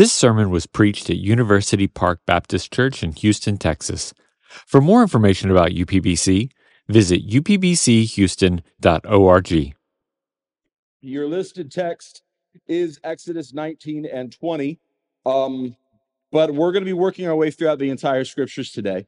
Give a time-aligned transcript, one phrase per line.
[0.00, 4.14] This sermon was preached at University Park Baptist Church in Houston, Texas.
[4.48, 6.48] For more information about UPBC,
[6.88, 9.74] visit upbchouston.org.
[11.02, 12.22] Your listed text
[12.66, 14.80] is Exodus 19 and 20.
[15.26, 15.76] Um,
[16.32, 19.06] but we're going to be working our way throughout the entire scriptures today.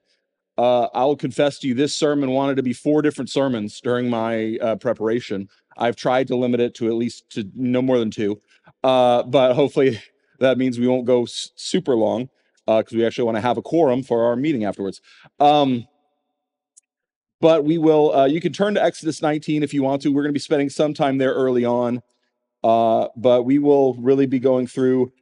[0.58, 4.10] Uh, I will confess to you, this sermon wanted to be four different sermons during
[4.10, 5.48] my uh, preparation.
[5.78, 8.42] I've tried to limit it to at least to no more than two,
[8.84, 9.98] uh, but hopefully
[10.42, 12.28] that means we won't go s- super long
[12.66, 15.00] because we actually want to have a quorum for our meeting afterwards.
[15.40, 15.86] Um,
[17.40, 18.14] but we will.
[18.14, 20.10] Uh, you can turn to Exodus 19 if you want to.
[20.10, 22.00] We're going to be spending some time there early on,
[22.62, 25.12] uh, but we will really be going through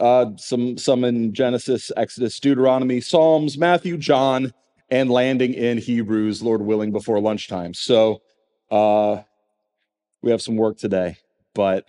[0.00, 4.54] uh, some some in Genesis, Exodus, Deuteronomy, Psalms, Matthew, John,
[4.90, 7.74] and landing in Hebrews, Lord willing, before lunchtime.
[7.74, 8.22] So
[8.70, 9.20] uh,
[10.22, 11.18] we have some work today,
[11.54, 11.84] but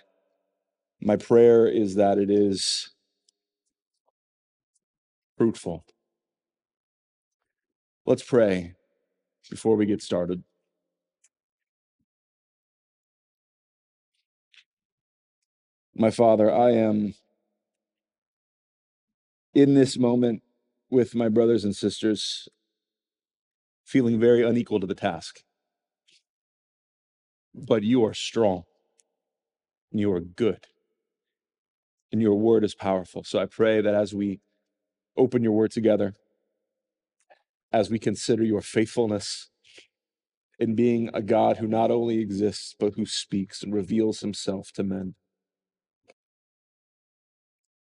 [1.01, 2.91] my prayer is that it is
[5.37, 5.83] fruitful.
[8.05, 8.75] Let's pray
[9.49, 10.43] before we get started.
[15.95, 17.15] My Father, I am
[19.53, 20.41] in this moment
[20.89, 22.47] with my brothers and sisters
[23.83, 25.41] feeling very unequal to the task.
[27.53, 28.63] But you are strong,
[29.91, 30.65] you are good,
[32.11, 33.23] and your word is powerful.
[33.23, 34.41] So I pray that as we
[35.17, 36.15] open your word together,
[37.71, 39.49] as we consider your faithfulness
[40.59, 44.83] in being a God who not only exists, but who speaks and reveals himself to
[44.83, 45.15] men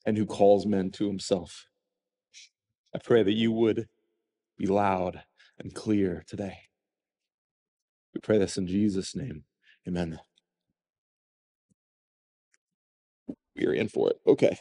[0.05, 1.67] and who calls men to himself.
[2.95, 3.88] I pray that you would
[4.58, 5.23] be loud
[5.59, 6.58] and clear today.
[8.14, 9.44] We pray this in Jesus' name.
[9.88, 10.19] Amen.
[13.56, 14.18] We are in for it.
[14.26, 14.58] Okay.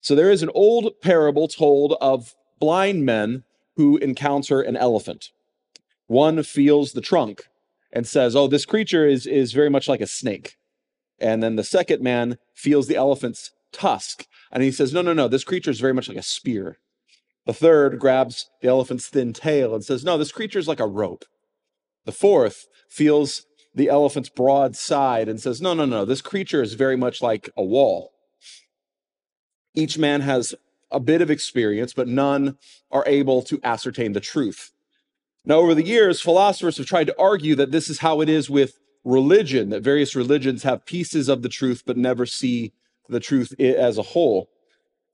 [0.00, 3.44] So there is an old parable told of blind men
[3.76, 5.30] who encounter an elephant.
[6.06, 7.44] One feels the trunk
[7.92, 10.56] and says, Oh, this creature is, is very much like a snake.
[11.18, 15.28] And then the second man feels the elephant's tusk and he says, No, no, no,
[15.28, 16.78] this creature is very much like a spear.
[17.46, 20.86] The third grabs the elephant's thin tail and says, No, this creature is like a
[20.86, 21.24] rope.
[22.04, 23.45] The fourth feels
[23.76, 27.50] the elephant's broad side and says, No, no, no, this creature is very much like
[27.56, 28.12] a wall.
[29.74, 30.54] Each man has
[30.90, 32.56] a bit of experience, but none
[32.90, 34.72] are able to ascertain the truth.
[35.44, 38.48] Now, over the years, philosophers have tried to argue that this is how it is
[38.48, 42.72] with religion, that various religions have pieces of the truth, but never see
[43.08, 44.48] the truth as a whole,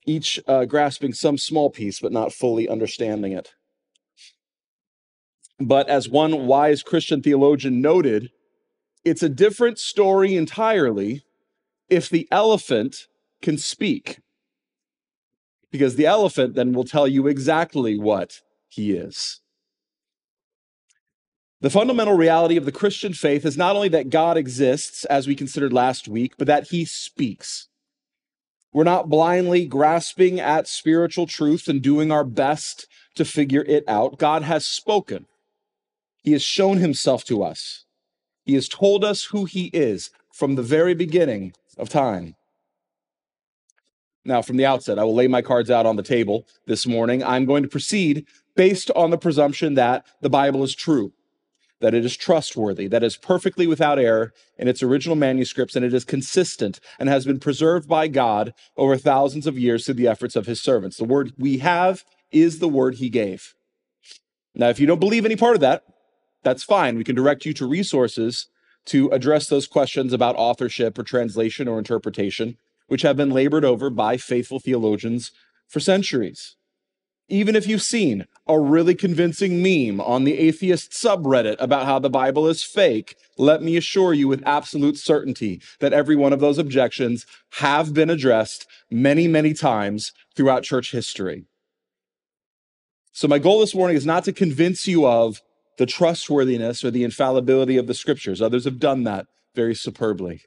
[0.06, 3.54] each uh, grasping some small piece, but not fully understanding it.
[5.58, 8.30] But as one wise Christian theologian noted,
[9.04, 11.24] it's a different story entirely
[11.88, 13.06] if the elephant
[13.40, 14.20] can speak.
[15.70, 19.40] Because the elephant then will tell you exactly what he is.
[21.60, 25.36] The fundamental reality of the Christian faith is not only that God exists, as we
[25.36, 27.68] considered last week, but that he speaks.
[28.72, 34.18] We're not blindly grasping at spiritual truth and doing our best to figure it out.
[34.18, 35.26] God has spoken.
[36.24, 37.84] He has shown himself to us.
[38.52, 42.36] He has told us who he is from the very beginning of time.
[44.26, 47.24] Now, from the outset, I will lay my cards out on the table this morning.
[47.24, 51.14] I'm going to proceed based on the presumption that the Bible is true,
[51.80, 55.82] that it is trustworthy, that it is perfectly without error in its original manuscripts, and
[55.82, 60.08] it is consistent and has been preserved by God over thousands of years through the
[60.08, 60.98] efforts of his servants.
[60.98, 63.54] The word we have is the word he gave.
[64.54, 65.84] Now, if you don't believe any part of that,
[66.42, 66.96] that's fine.
[66.96, 68.46] We can direct you to resources
[68.86, 72.56] to address those questions about authorship or translation or interpretation,
[72.88, 75.30] which have been labored over by faithful theologians
[75.68, 76.56] for centuries.
[77.28, 82.10] Even if you've seen a really convincing meme on the atheist subreddit about how the
[82.10, 86.58] Bible is fake, let me assure you with absolute certainty that every one of those
[86.58, 91.46] objections have been addressed many, many times throughout church history.
[93.12, 95.40] So, my goal this morning is not to convince you of
[95.78, 98.42] the trustworthiness or the infallibility of the scriptures.
[98.42, 100.42] Others have done that very superbly.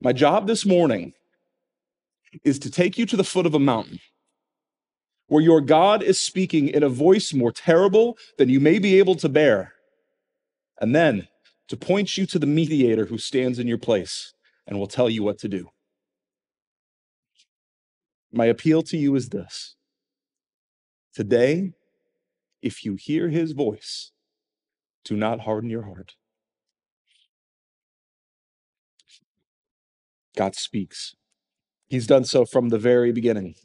[0.00, 1.12] My job this morning
[2.44, 4.00] is to take you to the foot of a mountain
[5.28, 9.14] where your God is speaking in a voice more terrible than you may be able
[9.16, 9.72] to bear,
[10.80, 11.28] and then
[11.68, 14.34] to point you to the mediator who stands in your place
[14.66, 15.70] and will tell you what to do.
[18.32, 19.76] My appeal to you is this
[21.14, 21.72] today,
[22.62, 24.12] if you hear his voice,
[25.04, 26.14] do not harden your heart.
[30.36, 31.14] God speaks.
[31.88, 33.56] He's done so from the very beginning.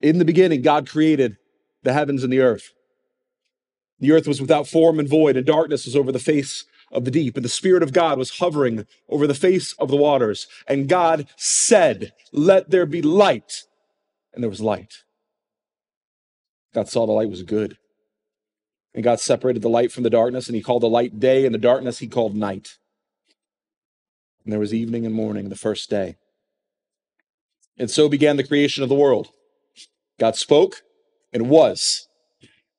[0.00, 1.36] In the beginning, God created
[1.82, 2.72] the heavens and the earth.
[4.00, 7.10] The earth was without form and void, and darkness was over the face of the
[7.10, 10.46] deep, and the Spirit of God was hovering over the face of the waters.
[10.66, 13.64] And God said, Let there be light.
[14.32, 15.04] And there was light.
[16.74, 17.78] God saw the light was good.
[18.94, 21.54] And God separated the light from the darkness, and He called the light day, and
[21.54, 22.76] the darkness He called night.
[24.44, 26.16] And there was evening and morning the first day.
[27.78, 29.28] And so began the creation of the world.
[30.18, 30.82] God spoke,
[31.32, 32.08] and was.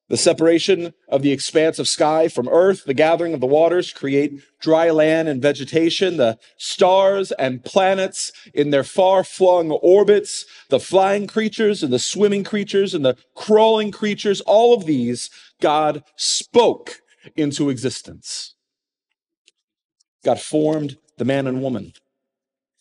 [0.07, 4.39] The separation of the expanse of sky from earth, the gathering of the waters create
[4.61, 11.25] dry land and vegetation, the stars and planets in their far flung orbits, the flying
[11.25, 17.01] creatures and the swimming creatures and the crawling creatures, all of these God spoke
[17.35, 18.53] into existence.
[20.23, 21.93] God formed the man and woman.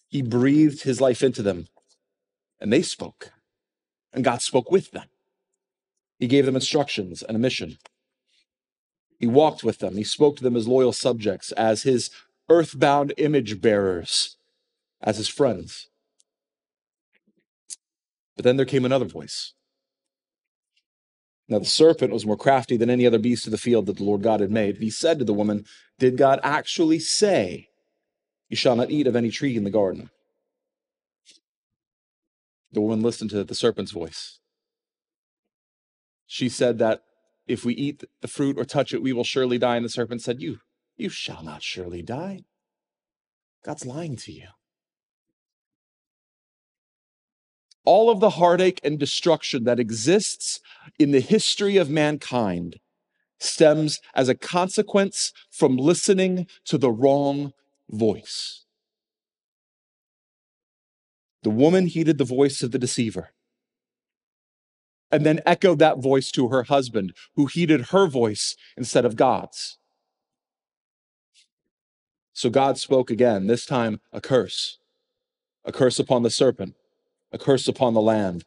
[0.08, 1.68] He breathed his life into them,
[2.60, 3.32] and they spoke,
[4.12, 5.06] and God spoke with them.
[6.18, 7.78] He gave them instructions and a mission.
[9.18, 9.96] He walked with them.
[9.96, 12.10] He spoke to them as loyal subjects, as his
[12.48, 14.36] earthbound image bearers,
[15.02, 15.88] as his friends.
[18.36, 19.54] But then there came another voice.
[21.48, 24.04] Now the serpent was more crafty than any other beast of the field that the
[24.04, 24.78] Lord God had made.
[24.78, 25.66] He said to the woman,
[25.98, 27.68] Did God actually say,
[28.48, 30.10] You shall not eat of any tree in the garden?
[32.72, 34.40] The woman listened to the serpent's voice.
[36.26, 37.02] She said that
[37.46, 39.76] if we eat the fruit or touch it, we will surely die.
[39.76, 40.58] And the serpent said, You,
[40.96, 42.44] you shall not surely die.
[43.64, 44.48] God's lying to you.
[47.84, 50.60] All of the heartache and destruction that exists
[50.98, 52.80] in the history of mankind
[53.38, 57.52] stems as a consequence from listening to the wrong
[57.90, 58.64] voice.
[61.42, 63.34] The woman heeded the voice of the deceiver
[65.14, 69.78] and then echoed that voice to her husband, who heeded her voice instead of God's.
[72.32, 74.78] So God spoke again, this time a curse,
[75.64, 76.74] a curse upon the serpent,
[77.30, 78.44] a curse upon the land,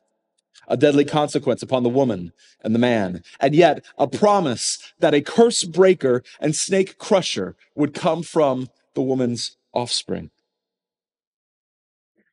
[0.67, 5.21] a deadly consequence upon the woman and the man, and yet a promise that a
[5.21, 10.31] curse breaker and snake crusher would come from the woman's offspring.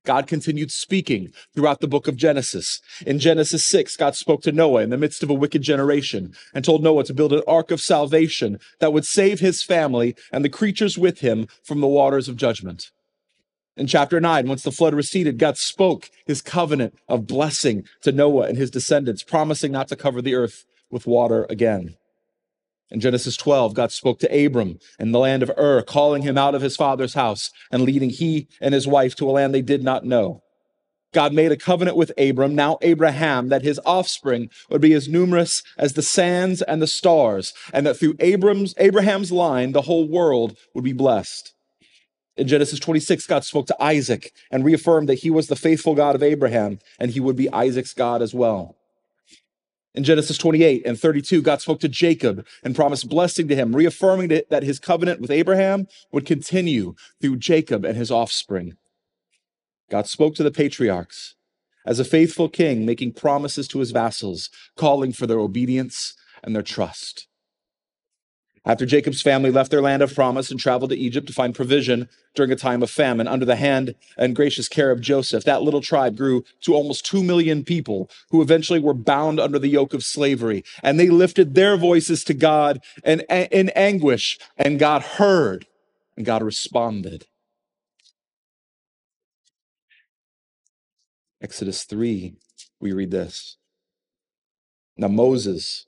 [0.05, 2.81] God continued speaking throughout the book of Genesis.
[3.07, 6.65] In Genesis 6, God spoke to Noah in the midst of a wicked generation and
[6.65, 10.51] told Noah to build an ark of salvation that would save his family and the
[10.51, 12.91] creatures with him from the waters of judgment.
[13.77, 18.47] In chapter 9, once the flood receded, God spoke his covenant of blessing to Noah
[18.47, 21.97] and his descendants, promising not to cover the earth with water again.
[22.91, 26.55] In Genesis 12, God spoke to Abram in the land of Ur, calling him out
[26.55, 29.83] of his father's house and leading he and his wife to a land they did
[29.83, 30.43] not know.
[31.15, 35.63] God made a covenant with Abram, now Abraham, that his offspring would be as numerous
[35.79, 40.57] as the sands and the stars, and that through Abram's, Abraham's line, the whole world
[40.75, 41.55] would be blessed.
[42.37, 46.17] In Genesis 26, God spoke to Isaac and reaffirmed that he was the faithful God
[46.17, 48.77] of Abraham, and he would be Isaac's God as well.
[49.95, 54.29] In Genesis 28 and 32, God spoke to Jacob and promised blessing to him, reaffirming
[54.29, 58.77] that his covenant with Abraham would continue through Jacob and his offspring.
[59.91, 61.37] God spoke to the patriarchs
[61.87, 66.63] as a faithful king, making promises to his vassals, calling for their obedience and their
[66.63, 67.29] trust.
[68.67, 72.09] After Jacob's family left their land of promise and traveled to Egypt to find provision
[72.35, 75.83] during a time of famine under the hand and gracious care of Joseph, that little
[75.83, 80.03] tribe grew to almost 2 million people who eventually were bound under the yoke of
[80.03, 80.65] slavery.
[80.83, 85.67] And they lifted their voices to God in, in anguish, and God heard
[86.17, 87.27] and God responded.
[91.43, 92.35] Exodus 3,
[92.81, 93.59] we read this.
[94.97, 95.85] Now Moses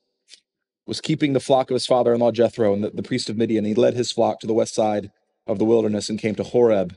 [0.87, 3.37] was keeping the flock of his father in law Jethro and the, the priest of
[3.37, 3.65] Midian.
[3.65, 5.11] He led his flock to the west side
[5.47, 6.97] of the wilderness and came to Horeb,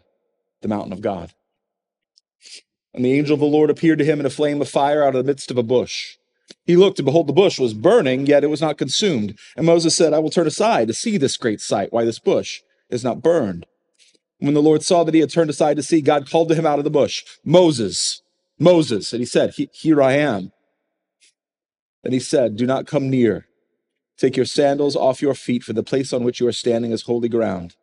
[0.61, 1.33] the mountain of God.
[2.93, 5.15] And the angel of the Lord appeared to him in a flame of fire out
[5.15, 6.17] of the midst of a bush.
[6.65, 9.37] He looked, and behold, the bush was burning, yet it was not consumed.
[9.55, 12.61] And Moses said, I will turn aside to see this great sight, why this bush
[12.89, 13.65] is not burned.
[14.39, 16.65] When the Lord saw that he had turned aside to see, God called to him
[16.65, 18.21] out of the bush, Moses,
[18.57, 19.13] Moses.
[19.13, 20.51] And he said, Here I am.
[22.03, 23.48] Then he said, Do not come near.
[24.19, 27.03] Take your sandals off your feet, for the place on which you are standing is
[27.03, 27.77] holy ground.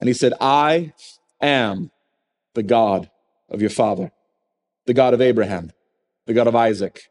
[0.00, 0.92] And he said, I
[1.40, 1.92] am
[2.54, 3.08] the God
[3.48, 4.10] of your father,
[4.86, 5.70] the God of Abraham,
[6.26, 7.04] the God of Isaac,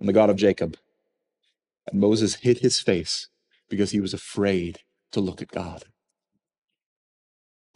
[0.00, 0.78] and the God of Jacob.
[1.86, 3.28] And Moses hid his face
[3.68, 4.78] because he was afraid
[5.12, 5.84] to look at God.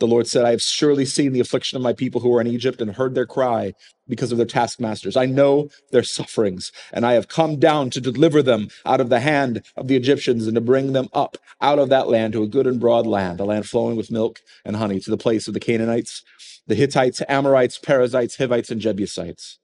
[0.03, 2.49] The Lord said, I have surely seen the affliction of my people who are in
[2.49, 3.73] Egypt and heard their cry
[4.09, 5.17] because of their taskmasters.
[5.17, 9.21] I know their sufferings, and I have come down to deliver them out of the
[9.21, 12.49] hand of the Egyptians and to bring them up out of that land to a
[12.49, 15.55] good and broad land, a land flowing with milk and honey, to the place of
[15.55, 16.25] the Canaanites,
[16.67, 19.61] the Hittites, Amorites, Perizzites, Hivites, and Jebusites.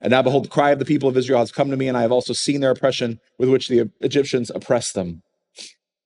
[0.00, 1.96] And now behold, the cry of the people of Israel has come to me, and
[1.96, 5.22] I have also seen their oppression with which the Egyptians oppress them.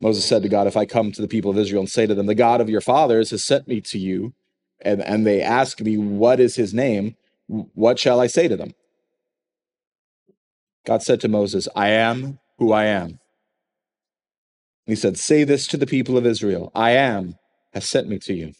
[0.00, 2.14] Moses said to God, If I come to the people of Israel and say to
[2.14, 4.32] them, The God of your fathers has sent me to you,
[4.80, 7.16] and, and they ask me, What is his name?
[7.46, 8.74] What shall I say to them?
[10.86, 13.18] God said to Moses, I am who I am.
[14.86, 17.36] he said, Say this to the people of Israel I am
[17.72, 18.52] has sent me to you.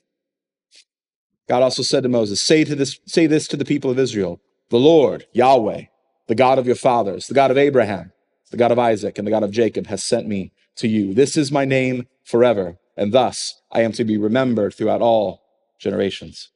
[1.49, 4.40] God also said to Moses, Say to this, say this to the people of Israel,
[4.68, 5.85] the Lord, Yahweh,
[6.28, 8.12] the God of your fathers, the God of Abraham,
[8.50, 11.14] the God of Isaac, and the God of Jacob, has sent me to you.
[11.14, 15.42] This is my name forever, and thus I am to be remembered throughout all
[15.78, 16.50] generations.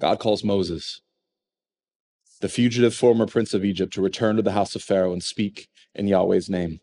[0.00, 1.00] God calls Moses,
[2.40, 5.68] the fugitive former prince of Egypt, to return to the house of Pharaoh and speak
[5.94, 6.80] in Yahweh's name.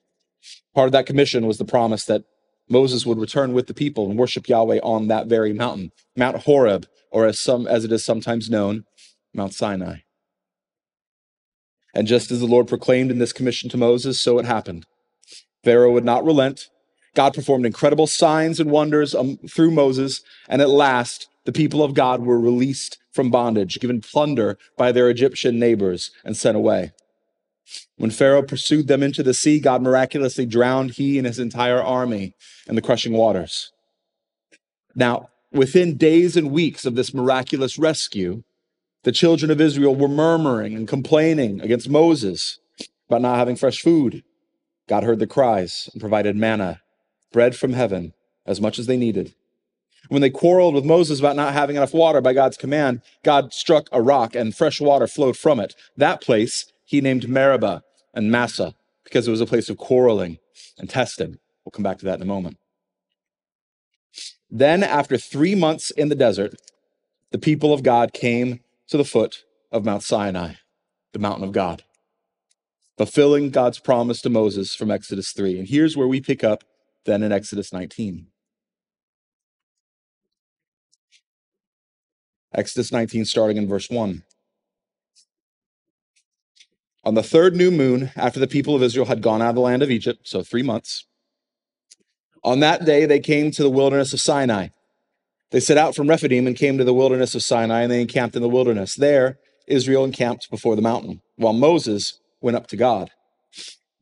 [0.74, 2.24] Part of that commission was the promise that
[2.70, 6.88] Moses would return with the people and worship Yahweh on that very mountain, Mount Horeb,
[7.12, 8.86] or as some as it is sometimes known,
[9.34, 9.98] Mount Sinai.
[11.94, 14.86] And just as the Lord proclaimed in this commission to Moses, so it happened.
[15.64, 16.70] Pharaoh would not relent.
[17.16, 21.94] God performed incredible signs and wonders um, through Moses, and at last the people of
[21.94, 26.92] God were released from bondage, given plunder by their Egyptian neighbors, and sent away.
[27.98, 32.36] When Pharaoh pursued them into the sea, God miraculously drowned he and his entire army
[32.68, 33.72] in the crushing waters.
[34.96, 38.44] Now, within days and weeks of this miraculous rescue,
[39.04, 42.60] the children of Israel were murmuring and complaining against Moses
[43.08, 44.24] about not having fresh food.
[44.88, 46.82] God heard the cries and provided manna,
[47.32, 48.14] bread from heaven,
[48.46, 49.34] as much as they needed.
[50.10, 53.88] When they quarreled with Moses about not having enough water by God's command, God struck
[53.92, 55.76] a rock and fresh water flowed from it.
[55.96, 60.40] That place he named Meribah and Massah because it was a place of quarreling
[60.78, 61.38] and testing.
[61.64, 62.58] We'll come back to that in a moment.
[64.50, 66.56] Then, after three months in the desert,
[67.32, 70.54] the people of God came to the foot of Mount Sinai,
[71.14, 71.84] the mountain of God,
[72.98, 75.60] fulfilling God's promise to Moses from Exodus 3.
[75.60, 76.64] And here's where we pick up
[77.06, 78.28] then in Exodus 19.
[82.54, 84.24] Exodus 19, starting in verse 1.
[87.04, 89.62] On the third new moon, after the people of Israel had gone out of the
[89.62, 91.06] land of Egypt, so three months,
[92.44, 94.70] on that day they came to the wilderness of Sinai.
[95.52, 98.36] They set out from Rephidim and came to the wilderness of Sinai, and they encamped
[98.36, 98.96] in the wilderness.
[98.96, 103.10] There, Israel encamped before the mountain, while Moses went up to God.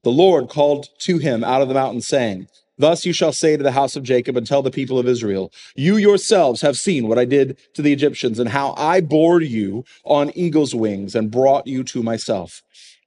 [0.04, 3.64] The Lord called to him out of the mountain, saying, Thus you shall say to
[3.64, 7.18] the house of Jacob and tell the people of Israel, You yourselves have seen what
[7.18, 11.66] I did to the Egyptians and how I bore you on eagle's wings and brought
[11.66, 12.62] you to myself.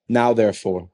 [0.09, 0.89] Now, therefore,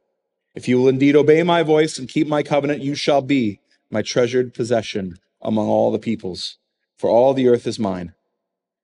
[0.55, 3.61] if you will indeed obey my voice and keep my covenant, you shall be
[3.91, 6.59] my treasured possession among all the peoples
[6.97, 8.15] for all the earth is mine.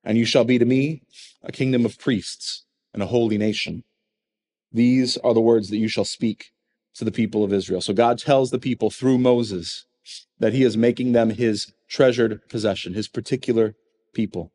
[0.03, 1.01] And you shall be to me
[1.41, 3.83] a kingdom of priests and a holy nation.
[4.71, 6.51] These are the words that you shall speak
[6.95, 7.81] to the people of Israel.
[7.81, 9.85] So God tells the people through Moses
[10.39, 13.75] that he is making them his treasured possession, his particular
[14.13, 14.51] people.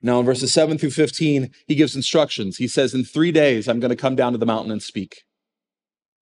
[0.00, 2.58] Now, in verses 7 through 15, he gives instructions.
[2.58, 5.24] He says, In three days, I'm going to come down to the mountain and speak.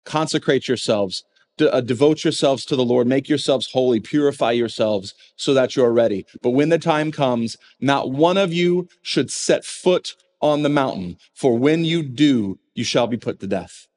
[0.06, 1.24] Consecrate yourselves
[1.60, 5.94] uh, devote yourselves to the Lord, make yourselves holy, purify yourselves so that you are
[5.94, 6.26] ready.
[6.42, 11.18] But when the time comes, not one of you should set foot on the mountain,
[11.34, 13.88] for when you do, you shall be put to death.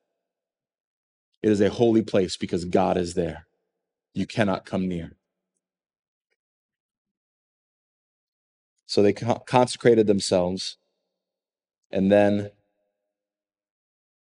[1.42, 3.46] It is a holy place because God is there.
[4.14, 5.12] You cannot come near.
[8.86, 10.78] So they consecrated themselves.
[11.90, 12.50] And then,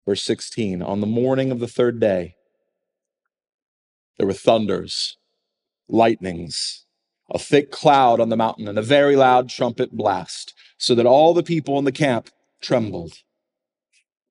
[0.06, 2.35] verse 16, on the morning of the third day,
[4.18, 5.16] there were thunders,
[5.88, 6.84] lightnings,
[7.30, 11.34] a thick cloud on the mountain, and a very loud trumpet blast, so that all
[11.34, 12.30] the people in the camp
[12.60, 13.14] trembled.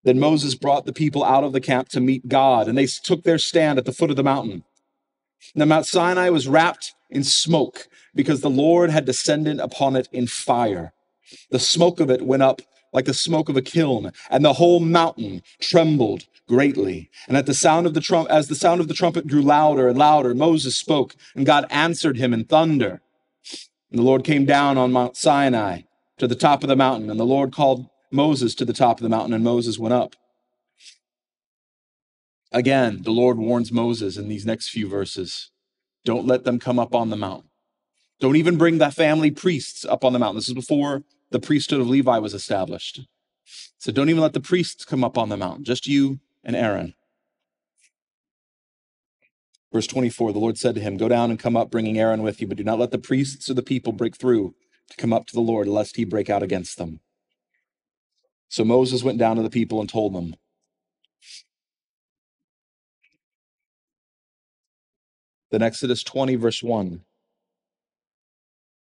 [0.04, 3.24] Then Moses brought the people out of the camp to meet God, and they took
[3.24, 4.64] their stand at the foot of the mountain.
[5.54, 10.28] Now, Mount Sinai was wrapped in smoke, because the Lord had descended upon it in
[10.28, 10.94] fire.
[11.50, 12.62] The smoke of it went up
[12.94, 17.10] like the smoke of a kiln, and the whole mountain trembled greatly.
[17.28, 19.88] And at the sound of the trump, as the sound of the trumpet grew louder
[19.88, 23.02] and louder, Moses spoke, and God answered him in thunder.
[23.92, 25.82] And the Lord came down on Mount Sinai
[26.18, 29.04] to the top of the mountain, and the Lord called Moses to the top of
[29.04, 30.16] the mountain, and Moses went up.
[32.52, 35.52] Again, the Lord warns Moses in these next few verses
[36.06, 37.50] don't let them come up on the mountain.
[38.20, 40.38] Don't even bring the family priests up on the mountain.
[40.38, 43.02] This is before the priesthood of Levi was established.
[43.78, 46.94] So don't even let the priests come up on the mountain, just you and Aaron.
[49.72, 52.42] Verse 24 The Lord said to him, Go down and come up, bringing Aaron with
[52.42, 54.56] you, but do not let the priests or the people break through
[54.90, 57.00] to come up to the Lord, lest he break out against them.
[58.48, 60.36] So Moses went down to the people and told them,
[65.52, 67.02] Then Exodus 20, verse 1.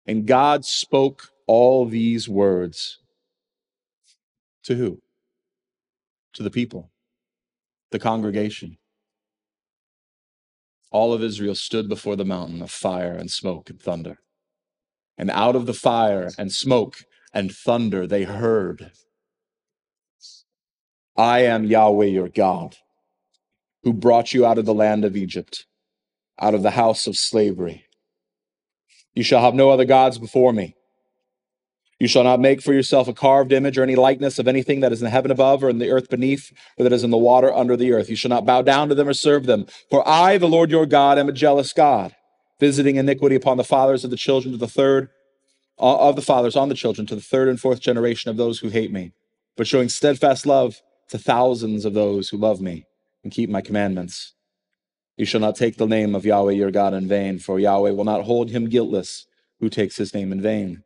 [0.05, 3.00] And God spoke all these words
[4.63, 5.01] to who?
[6.36, 6.91] To the people,
[7.91, 8.77] the congregation.
[10.91, 14.20] All of Israel stood before the mountain of fire and smoke and thunder.
[15.17, 17.03] And out of the fire and smoke
[17.34, 18.93] and thunder, they heard,
[21.17, 22.77] I am Yahweh your God,
[23.84, 25.65] who brought you out of the land of Egypt,
[26.39, 27.88] out of the house of slavery.
[29.13, 30.77] You shall have no other gods before me.
[32.01, 34.91] You shall not make for yourself a carved image or any likeness of anything that
[34.91, 37.53] is in heaven above or in the earth beneath or that is in the water
[37.53, 38.10] under the earth.
[38.10, 39.67] You shall not bow down to them or serve them.
[39.91, 42.15] For I, the Lord your God, am a jealous God,
[42.60, 45.10] visiting iniquity upon the fathers of the children to the third
[45.77, 48.58] uh, of the fathers on the children to the third and fourth generation of those
[48.58, 49.12] who hate me,
[49.55, 52.84] but showing steadfast love to thousands of those who love me
[53.24, 54.34] and keep my commandments.
[55.17, 58.05] You shall not take the name of Yahweh your God in vain, for Yahweh will
[58.05, 59.27] not hold him guiltless
[59.60, 60.84] who takes his name in vain.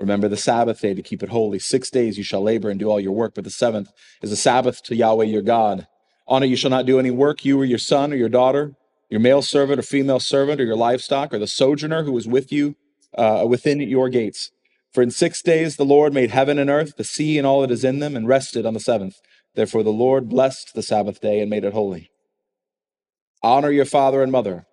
[0.00, 1.58] Remember the Sabbath day to keep it holy.
[1.58, 4.36] Six days you shall labor and do all your work, but the seventh is a
[4.36, 5.86] Sabbath to Yahweh your God.
[6.26, 8.74] On it you shall not do any work, you or your son or your daughter,
[9.10, 12.50] your male servant or female servant, or your livestock, or the sojourner who is with
[12.50, 12.76] you
[13.18, 14.50] uh, within your gates.
[14.90, 17.70] For in six days the Lord made heaven and earth, the sea and all that
[17.70, 19.20] is in them, and rested on the seventh.
[19.54, 22.10] Therefore the Lord blessed the Sabbath day and made it holy.
[23.42, 24.66] Honor your father and mother,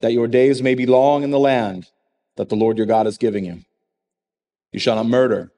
[0.00, 1.90] that your days may be long in the land
[2.36, 3.62] that the Lord your God is giving you.
[4.72, 5.52] You shall not murder.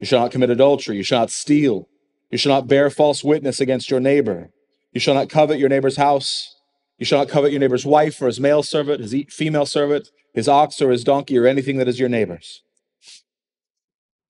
[0.00, 0.96] You shall not commit adultery.
[0.96, 1.88] You shall not steal.
[2.30, 4.50] You shall not bear false witness against your neighbor.
[4.92, 6.56] You shall not covet your neighbor's house.
[6.98, 10.48] You shall not covet your neighbor's wife or his male servant, his female servant, his
[10.48, 12.62] ox or his donkey, or anything that is your neighbor's.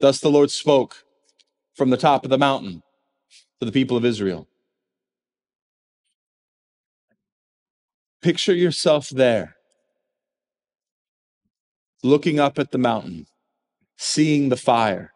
[0.00, 1.04] Thus the Lord spoke
[1.74, 2.82] from the top of the mountain
[3.60, 4.48] to the people of Israel.
[8.20, 9.56] Picture yourself there,
[12.02, 13.26] looking up at the mountain,
[13.96, 15.12] seeing the fire,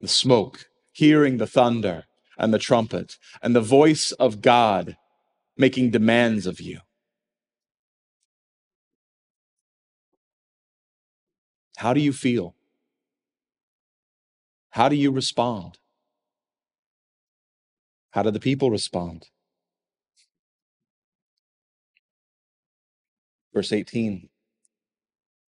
[0.00, 2.04] the smoke, hearing the thunder
[2.38, 4.96] and the trumpet, and the voice of God
[5.56, 6.80] making demands of you.
[11.76, 12.54] How do you feel?
[14.70, 15.78] How do you respond?
[18.10, 19.28] How do the people respond?
[23.52, 24.28] Verse 18.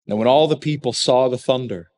[0.08, 1.92] Now, when all the people saw the thunder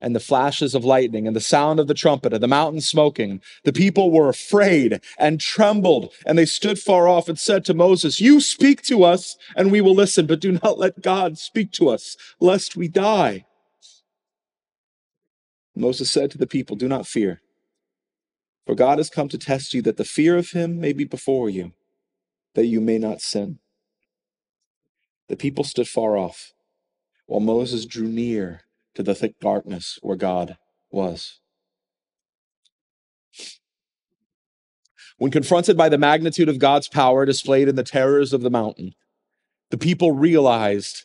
[0.00, 3.40] and the flashes of lightning and the sound of the trumpet and the mountain smoking,
[3.64, 8.20] the people were afraid and trembled, and they stood far off and said to Moses,
[8.20, 11.88] You speak to us, and we will listen, but do not let God speak to
[11.88, 13.44] us, lest we die.
[15.74, 17.40] Moses said to the people, Do not fear,
[18.66, 21.50] for God has come to test you that the fear of him may be before
[21.50, 21.72] you,
[22.54, 23.58] that you may not sin.
[25.28, 26.52] The people stood far off,
[27.26, 28.62] while Moses drew near
[28.98, 30.56] to the thick darkness where God
[30.90, 31.38] was.
[35.18, 38.96] When confronted by the magnitude of God's power displayed in the terrors of the mountain,
[39.70, 41.04] the people realized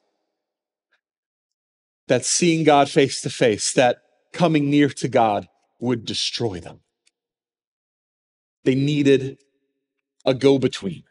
[2.07, 3.97] that seeing God face to face, that
[4.31, 5.47] coming near to God
[5.79, 6.79] would destroy them.
[8.63, 9.37] They needed
[10.25, 11.03] a go between,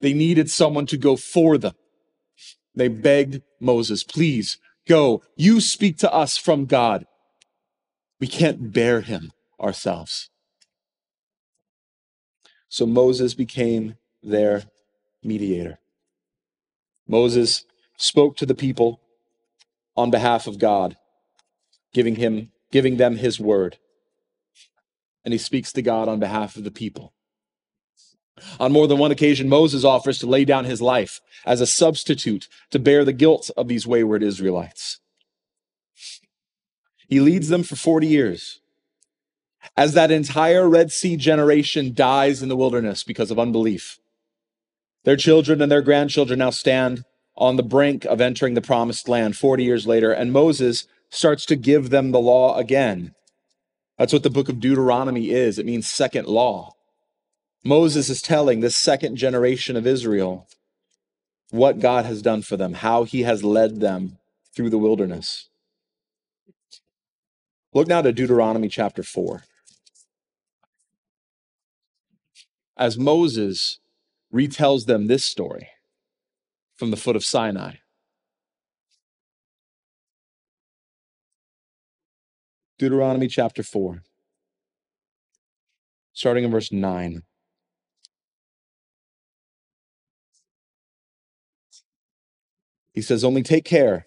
[0.00, 1.74] they needed someone to go for them.
[2.74, 4.56] They begged Moses, please
[4.86, 5.22] go.
[5.36, 7.06] You speak to us from God.
[8.20, 10.30] We can't bear him ourselves.
[12.68, 14.64] So Moses became their
[15.22, 15.78] mediator.
[17.06, 17.64] Moses
[17.96, 19.00] spoke to the people
[19.96, 20.96] on behalf of God,
[21.92, 23.78] giving him giving them his word.
[25.24, 27.12] And he speaks to God on behalf of the people.
[28.58, 32.48] On more than one occasion, Moses offers to lay down his life as a substitute
[32.70, 34.98] to bear the guilt of these wayward Israelites.
[37.08, 38.60] He leads them for 40 years
[39.76, 43.98] as that entire Red Sea generation dies in the wilderness because of unbelief.
[45.04, 47.04] Their children and their grandchildren now stand
[47.36, 51.56] on the brink of entering the promised land 40 years later, and Moses starts to
[51.56, 53.14] give them the law again.
[53.98, 55.58] That's what the book of Deuteronomy is.
[55.58, 56.74] It means second law.
[57.64, 60.46] Moses is telling this second generation of Israel
[61.50, 64.18] what God has done for them, how he has led them
[64.54, 65.48] through the wilderness.
[67.72, 69.44] Look now to Deuteronomy chapter 4.
[72.76, 73.78] As Moses
[74.32, 75.68] retells them this story
[76.76, 77.76] from the foot of Sinai.
[82.76, 84.02] Deuteronomy chapter 4,
[86.12, 87.22] starting in verse 9.
[92.94, 94.06] He says, Only take care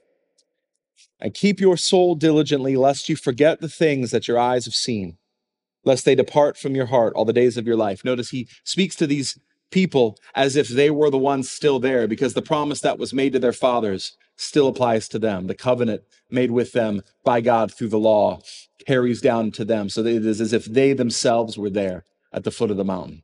[1.19, 5.17] and keep your soul diligently, lest you forget the things that your eyes have seen,
[5.84, 8.04] lest they depart from your heart all the days of your life.
[8.06, 9.38] Notice he speaks to these
[9.69, 13.34] people as if they were the ones still there because the promise that was made
[13.34, 15.47] to their fathers still applies to them.
[15.47, 18.39] The covenant made with them by God through the law
[18.86, 19.89] carries down to them.
[19.89, 23.23] So it is as if they themselves were there at the foot of the mountain.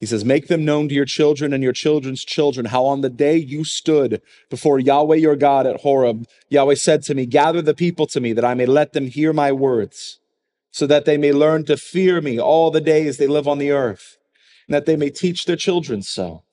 [0.00, 3.10] He says, Make them known to your children and your children's children how on the
[3.10, 7.74] day you stood before Yahweh your God at Horeb, Yahweh said to me, Gather the
[7.74, 10.18] people to me that I may let them hear my words
[10.70, 13.70] so that they may learn to fear me all the days they live on the
[13.70, 14.16] earth,
[14.66, 16.44] and that they may teach their children so.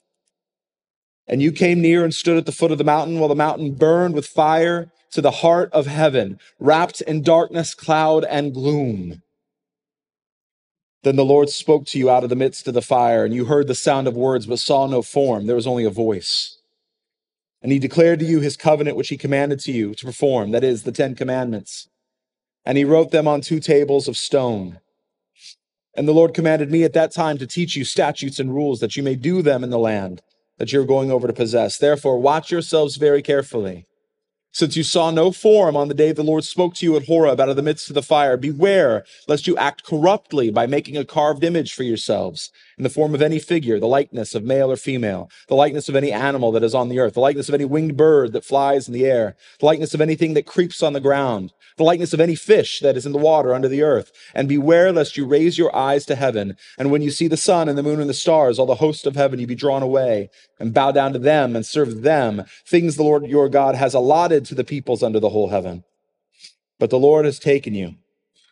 [1.28, 3.76] And you came near and stood at the foot of the mountain while the mountain
[3.76, 9.22] burned with fire to the heart of heaven, wrapped in darkness, cloud, and gloom.
[11.04, 13.46] Then the Lord spoke to you out of the midst of the fire, and you
[13.46, 15.46] heard the sound of words, but saw no form.
[15.46, 16.58] There was only a voice.
[17.62, 20.64] And he declared to you his covenant, which he commanded to you to perform, that
[20.64, 21.88] is, the Ten Commandments
[22.68, 24.82] and he wrote them on two tables of stone.
[25.96, 28.98] And the Lord commanded me at that time to teach you statutes and rules that
[28.98, 30.22] you may do them in the land
[30.58, 31.78] that you're going over to possess.
[31.78, 33.86] Therefore, watch yourselves very carefully.
[34.58, 37.40] Since you saw no form on the day the Lord spoke to you at Horeb
[37.40, 41.06] out of the midst of the fire, beware lest you act corruptly by making a
[41.06, 44.78] carved image for yourselves in the form of any figure, the likeness of male or
[44.78, 47.66] female, the likeness of any animal that is on the earth, the likeness of any
[47.66, 51.00] winged bird that flies in the air, the likeness of anything that creeps on the
[51.00, 54.12] ground the likeness of any fish that is in the water under the earth.
[54.34, 57.70] And beware lest you raise your eyes to heaven, and when you see the sun
[57.70, 60.30] and the moon and the stars, all the host of heaven, you be drawn away
[60.60, 64.46] and bow down to them and serve them, things the Lord your God has allotted
[64.46, 65.84] to the peoples under the whole heaven.
[66.80, 67.96] But the Lord has taken you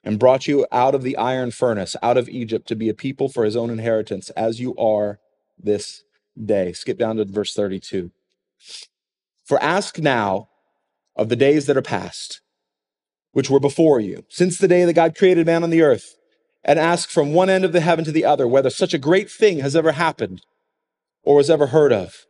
[0.05, 3.27] and brought you out of the iron furnace, out of Egypt, to be a people
[3.27, 5.19] for his own inheritance, as you are
[5.57, 6.03] this
[6.41, 6.71] day.
[6.71, 8.11] Skip down to verse 32.
[9.43, 10.49] For ask now
[11.15, 12.41] of the days that are past
[13.31, 16.15] which were before you, since the day that God created man on the earth,
[16.63, 19.29] and ask from one end of the heaven to the other whether such a great
[19.29, 20.41] thing has ever happened
[21.21, 22.25] or was ever heard of.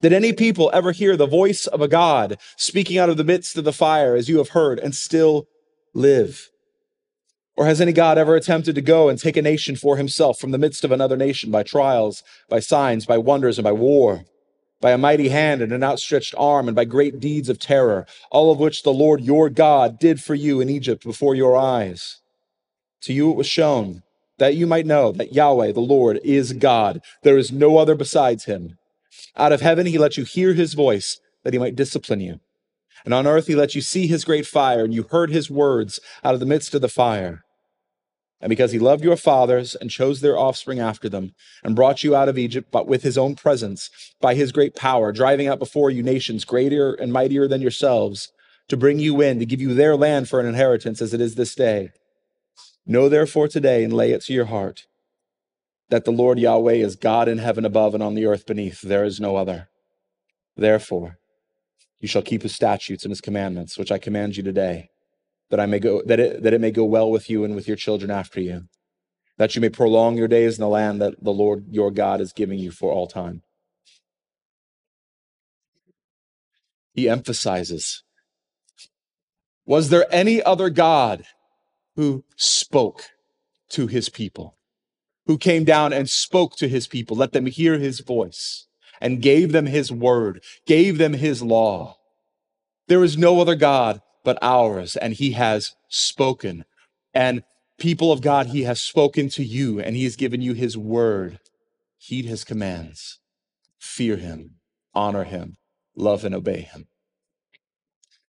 [0.00, 3.58] Did any people ever hear the voice of a God speaking out of the midst
[3.58, 5.46] of the fire as you have heard and still
[5.92, 6.48] live?
[7.56, 10.50] Or has any God ever attempted to go and take a nation for himself from
[10.50, 14.24] the midst of another nation by trials, by signs, by wonders, and by war?
[14.84, 18.52] by a mighty hand and an outstretched arm, and by great deeds of terror, all
[18.52, 22.20] of which the Lord your God did for you in Egypt before your eyes.
[23.04, 24.02] To you it was shown
[24.36, 27.00] that you might know that Yahweh, the Lord, is God.
[27.22, 28.76] There is no other besides him.
[29.38, 32.40] Out of heaven he let you hear his voice, that he might discipline you.
[33.04, 36.00] And on earth he let you see his great fire, and you heard his words
[36.22, 37.42] out of the midst of the fire.
[38.40, 42.14] And because he loved your fathers and chose their offspring after them, and brought you
[42.14, 43.90] out of Egypt, but with his own presence,
[44.20, 48.30] by his great power, driving out before you nations greater and mightier than yourselves,
[48.68, 51.34] to bring you in, to give you their land for an inheritance as it is
[51.34, 51.90] this day.
[52.86, 54.86] Know therefore today and lay it to your heart
[55.90, 58.80] that the Lord Yahweh is God in heaven above and on the earth beneath.
[58.80, 59.68] There is no other.
[60.56, 61.18] Therefore,
[62.04, 64.90] you shall keep his statutes and his commandments, which I command you today
[65.48, 67.66] that I may go that it that it may go well with you and with
[67.66, 68.64] your children after you,
[69.38, 72.34] that you may prolong your days in the land that the Lord your God is
[72.34, 73.40] giving you for all time.
[76.92, 78.02] He emphasizes
[79.64, 81.24] Was there any other God
[81.96, 83.04] who spoke
[83.70, 84.58] to his people,
[85.24, 88.66] who came down and spoke to his people, let them hear his voice,
[89.00, 91.98] and gave them his word, gave them his law?
[92.88, 96.64] There is no other God but ours, and he has spoken.
[97.12, 97.44] And
[97.78, 101.38] people of God, he has spoken to you and he has given you his word.
[101.98, 103.18] Heed his commands,
[103.78, 104.56] fear him,
[104.94, 105.56] honor him,
[105.96, 106.86] love and obey him.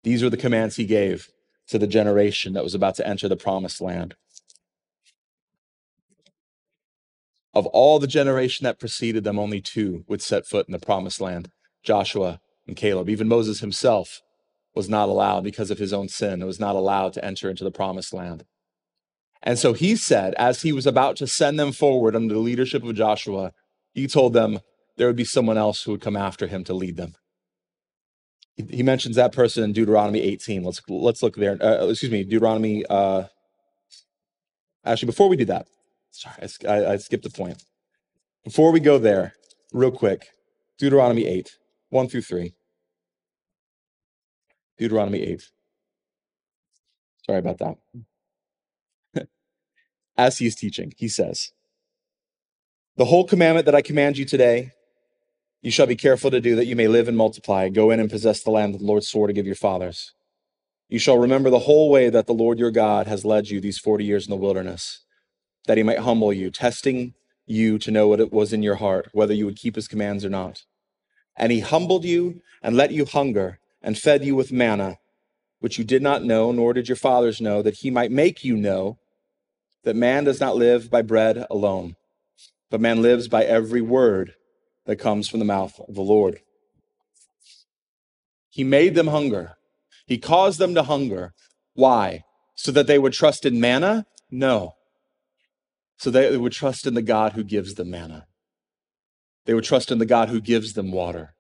[0.04, 1.30] These are the commands he gave
[1.68, 4.16] to the generation that was about to enter the promised land.
[7.56, 11.22] Of all the generation that preceded them, only two would set foot in the promised
[11.22, 11.50] land
[11.84, 13.10] Joshua and Caleb.
[13.10, 14.22] Even Moses himself
[14.76, 17.64] was not allowed because of his own sin, it was not allowed to enter into
[17.64, 18.44] the promised land.
[19.42, 22.84] And so he said, as he was about to send them forward under the leadership
[22.84, 23.54] of Joshua,
[23.94, 24.60] he told them
[24.98, 27.16] there would be someone else who would come after him to lead them.
[28.58, 30.64] He mentions that person in Deuteronomy 18.
[30.64, 31.58] Let's let's look there.
[31.62, 32.86] Uh, excuse me, Deuteronomy.
[32.90, 33.26] Uh,
[34.86, 35.68] actually, before we do that,
[36.16, 37.64] sorry, I, I skipped a point.
[38.44, 39.34] Before we go there,
[39.74, 40.28] real quick,
[40.78, 41.58] Deuteronomy 8,
[41.90, 42.54] 1 through 3.
[44.78, 45.50] Deuteronomy 8.
[47.26, 47.78] Sorry about that.
[50.18, 51.52] As he is teaching, he says,
[52.98, 54.72] The whole commandment that I command you today,
[55.62, 57.70] you shall be careful to do that you may live and multiply.
[57.70, 60.14] Go in and possess the land that the Lord swore to give your fathers.
[60.90, 63.80] You shall remember the whole way that the Lord your God has led you these
[63.80, 65.05] 40 years in the wilderness,
[65.68, 67.14] that he might humble you, testing
[67.46, 70.26] you to know what it was in your heart, whether you would keep his commands
[70.26, 70.64] or not.
[71.38, 74.98] And he humbled you and let you hunger and fed you with manna,
[75.60, 78.56] which you did not know, nor did your fathers know, that he might make you
[78.56, 78.98] know
[79.84, 81.96] that man does not live by bread alone,
[82.70, 84.34] but man lives by every word
[84.86, 86.40] that comes from the mouth of the Lord.
[88.50, 89.58] He made them hunger.
[90.08, 91.34] He caused them to hunger.
[91.74, 92.24] Why?
[92.56, 94.06] So that they would trust in manna?
[94.32, 94.76] No.
[95.98, 98.28] So they would trust in the God who gives them manna.
[99.46, 101.36] They would trust in the God who gives them water,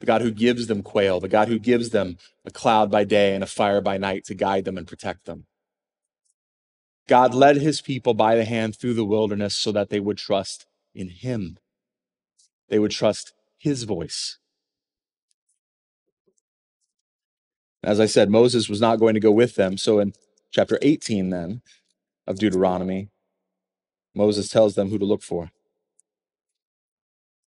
[0.00, 3.34] the God who gives them quail, the God who gives them a cloud by day
[3.34, 5.46] and a fire by night to guide them and protect them.
[7.08, 10.66] God led his people by the hand through the wilderness so that they would trust
[10.94, 11.58] in him.
[12.68, 14.38] They would trust his voice.
[17.82, 19.76] As I said, Moses was not going to go with them.
[19.76, 20.14] So in
[20.50, 21.62] chapter 18, then,
[22.26, 23.10] of Deuteronomy,
[24.14, 25.50] Moses tells them who to look for.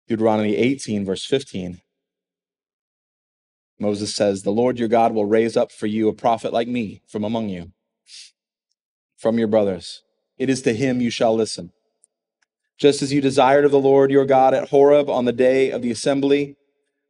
[0.08, 1.82] Deuteronomy 18, verse 15.
[3.80, 7.02] Moses says, The Lord your God will raise up for you a prophet like me
[7.08, 7.72] from among you,
[9.18, 10.04] from your brothers.
[10.38, 11.72] It is to him you shall listen.
[12.78, 15.82] Just as you desired of the Lord your God at Horeb on the day of
[15.82, 16.58] the assembly,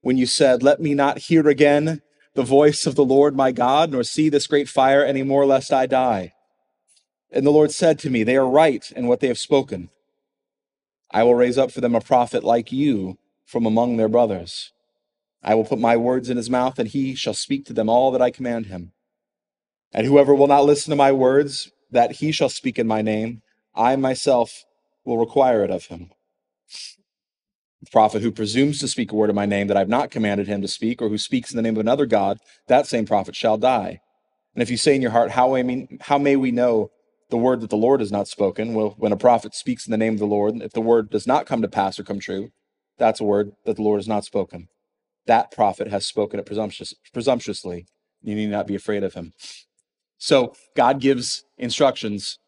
[0.02, 2.02] when you said, Let me not hear again
[2.36, 5.74] the voice of the Lord my God, nor see this great fire any more, lest
[5.74, 6.35] I die.
[7.36, 9.90] And the Lord said to me, They are right in what they have spoken.
[11.12, 14.72] I will raise up for them a prophet like you from among their brothers.
[15.44, 18.12] I will put my words in his mouth, and he shall speak to them all
[18.12, 18.94] that I command him.
[19.94, 23.42] And whoever will not listen to my words, that he shall speak in my name,
[23.76, 24.64] I myself
[25.04, 26.12] will require it of him.
[27.82, 30.10] The prophet who presumes to speak a word in my name that I have not
[30.10, 33.06] commanded him to speak, or who speaks in the name of another God, that same
[33.06, 34.00] prophet shall die.
[34.54, 35.50] And if you say in your heart, How,
[36.18, 36.92] may we know
[37.36, 38.74] the word that the Lord has not spoken.
[38.74, 41.28] Well, when a prophet speaks in the name of the Lord, if the word does
[41.28, 42.52] not come to pass or come true,
[42.98, 44.70] that's a word that the Lord has not spoken.
[45.28, 47.88] That prophet has spoken it presumptuous, presumptuously.
[48.24, 49.34] You need not be afraid of him.
[50.18, 52.40] So God gives instructions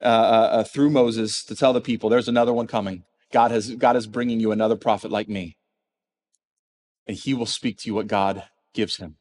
[0.00, 3.04] uh, uh, uh, through Moses to tell the people, "There's another one coming.
[3.30, 5.58] God has God is bringing you another prophet like me,
[7.06, 9.16] and he will speak to you what God gives him,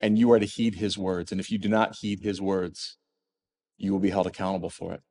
[0.00, 1.30] and you are to heed his words.
[1.30, 2.96] And if you do not heed his words,
[3.84, 5.02] you will be held accountable for it.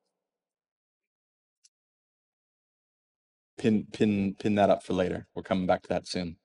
[3.58, 5.28] Pin, pin, pin that up for later.
[5.36, 6.38] We're coming back to that soon.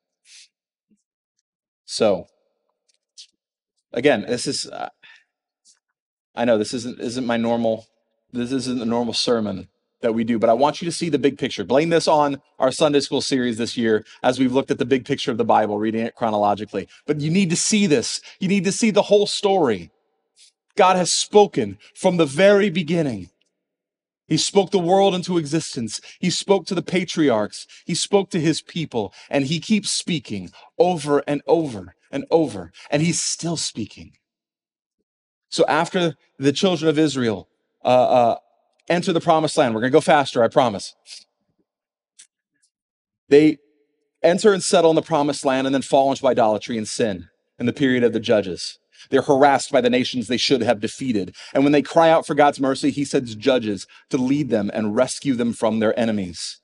[1.86, 2.26] So,
[3.92, 4.90] again, this is, uh,
[6.34, 7.86] I know this isn't, isn't my normal,
[8.32, 9.68] this isn't the normal sermon
[10.00, 11.64] that we do, but I want you to see the big picture.
[11.64, 15.04] Blame this on our Sunday school series this year as we've looked at the big
[15.04, 16.88] picture of the Bible, reading it chronologically.
[17.06, 18.20] But you need to see this.
[18.38, 19.90] You need to see the whole story.
[20.78, 23.30] God has spoken from the very beginning.
[24.28, 26.00] He spoke the world into existence.
[26.20, 27.66] He spoke to the patriarchs.
[27.84, 33.02] He spoke to his people, and he keeps speaking over and over and over, and
[33.02, 34.12] he's still speaking.
[35.48, 37.48] So after the children of Israel
[37.84, 38.36] uh, uh,
[38.88, 40.94] enter the promised land, we're going to go faster, I promise.
[43.28, 43.58] They
[44.22, 47.66] enter and settle in the promised land and then fall into idolatry and sin in
[47.66, 48.78] the period of the judges.
[49.10, 51.34] They're harassed by the nations they should have defeated.
[51.54, 54.96] And when they cry out for God's mercy, he sends judges to lead them and
[54.96, 56.60] rescue them from their enemies.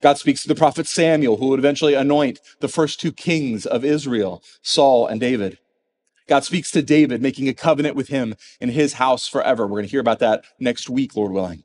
[0.00, 3.84] God speaks to the prophet Samuel, who would eventually anoint the first two kings of
[3.84, 5.58] Israel, Saul and David.
[6.28, 9.64] God speaks to David, making a covenant with him in his house forever.
[9.64, 11.64] We're going to hear about that next week, Lord willing.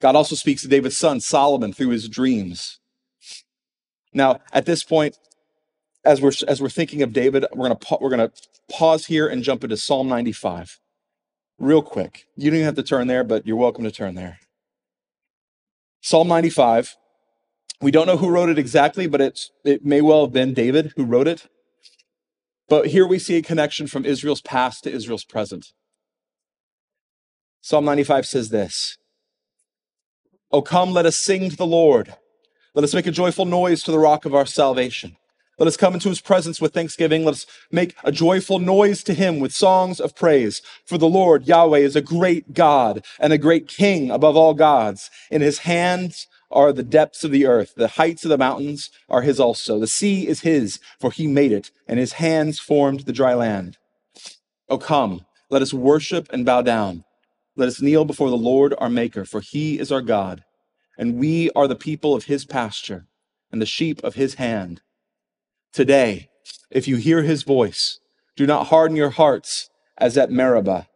[0.00, 2.80] God also speaks to David's son, Solomon, through his dreams.
[4.12, 5.16] Now, at this point,
[6.06, 8.32] as we're, as we're thinking of David, we're going to, we're to
[8.70, 10.78] pause here and jump into Psalm 95
[11.58, 12.26] real quick.
[12.36, 14.38] You don't even have to turn there, but you're welcome to turn there.
[16.00, 16.96] Psalm 95.
[17.82, 20.92] We don't know who wrote it exactly, but it's, it may well have been David
[20.96, 21.48] who wrote it.
[22.68, 25.72] But here we see a connection from Israel's past to Israel's present.
[27.60, 28.96] Psalm 95 says this
[30.50, 32.14] Oh, come, let us sing to the Lord.
[32.74, 35.16] Let us make a joyful noise to the rock of our salvation.
[35.58, 37.24] Let us come into his presence with thanksgiving.
[37.24, 40.60] Let us make a joyful noise to him with songs of praise.
[40.84, 45.08] For the Lord Yahweh is a great God and a great king above all gods.
[45.30, 47.74] In his hands are the depths of the earth.
[47.74, 49.78] The heights of the mountains are his also.
[49.78, 53.78] The sea is his, for he made it, and his hands formed the dry land.
[54.68, 57.04] O come, let us worship and bow down.
[57.56, 60.44] Let us kneel before the Lord our Maker, for he is our God,
[60.98, 63.06] and we are the people of his pasture
[63.50, 64.82] and the sheep of his hand.
[65.76, 66.30] Today,
[66.70, 68.00] if you hear his voice,
[68.34, 70.88] do not harden your hearts as at Meribah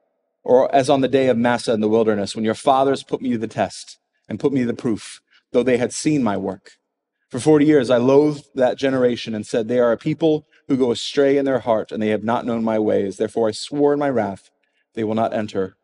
[0.43, 3.33] or as on the day of Massah in the wilderness when your fathers put me
[3.33, 5.21] to the test and put me to the proof,
[5.53, 6.79] though they had seen my work.
[7.29, 10.93] For 40 years I loathed that generation and said, They are a people who go
[10.93, 13.19] astray in their heart, and they have not known my ways.
[13.19, 14.49] Therefore I swore in my wrath,
[14.95, 15.77] they will not enter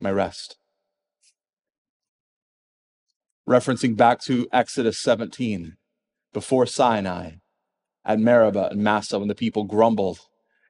[0.00, 0.58] my rest.
[3.48, 5.76] Referencing back to Exodus 17,
[6.32, 7.38] before Sinai,
[8.04, 10.20] at Meribah and Massah when the people grumbled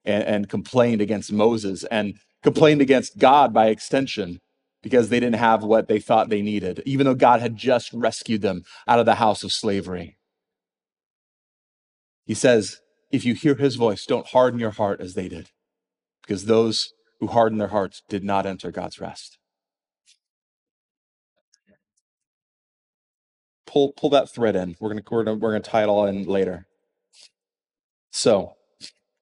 [0.04, 4.40] and, and complained against Moses and complained against God by extension
[4.82, 8.42] because they didn't have what they thought they needed, even though God had just rescued
[8.42, 10.18] them out of the house of slavery.
[12.26, 15.50] He says, if you hear his voice, don't harden your heart as they did,
[16.22, 19.38] because those who hardened their hearts did not enter God's rest.
[23.66, 24.76] Pull, pull that thread in.
[24.78, 26.66] We're going we're we're gonna tie it all in later.
[28.16, 28.54] So,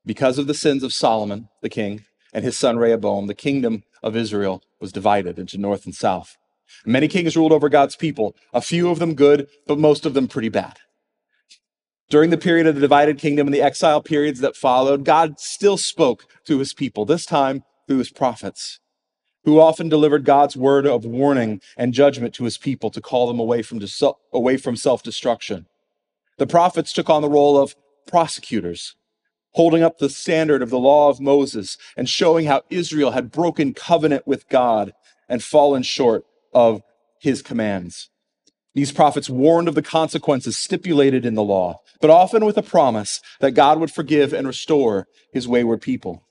[0.05, 4.15] because of the sins of Solomon, the king, and his son Rehoboam, the kingdom of
[4.15, 6.37] Israel was divided into north and south.
[6.85, 10.29] Many kings ruled over God's people, a few of them good, but most of them
[10.29, 10.77] pretty bad.
[12.11, 15.79] During the period of the divided kingdom and the exile periods that followed, God still
[15.79, 18.79] spoke to his people, this time through his prophets,
[19.45, 23.41] who often delivered God's word of warning and judgment to his people to call them
[23.41, 23.81] away from,
[24.35, 25.65] away from self destruction.
[26.37, 27.75] The prophets took on the role of
[28.07, 28.95] prosecutors,
[29.53, 33.75] holding up the standard of the law of Moses and showing how Israel had broken
[33.75, 34.93] covenant with God
[35.29, 36.83] and fallen short of
[37.21, 38.11] his commands.
[38.75, 43.21] These prophets warned of the consequences stipulated in the law, but often with a promise
[43.41, 46.23] that God would forgive and restore his wayward people.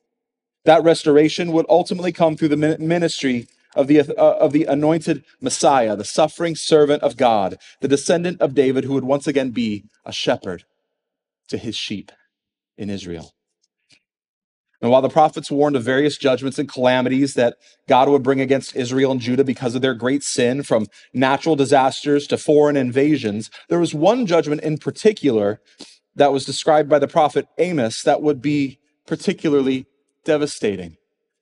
[0.66, 5.96] That restoration would ultimately come through the ministry of the, uh, of the anointed Messiah,
[5.96, 10.12] the suffering servant of God, the descendant of David, who would once again be a
[10.12, 10.66] shepherd
[11.52, 12.12] to his sheep
[12.78, 13.32] in Israel.
[14.82, 17.56] And while the prophets warned of various judgments and calamities that
[17.88, 22.26] God would bring against Israel and Judah because of their great sin, from natural disasters
[22.28, 25.62] to foreign invasions, there was one judgment in particular
[26.16, 29.86] that was described by the prophet Amos that would be particularly
[30.26, 30.98] devastating.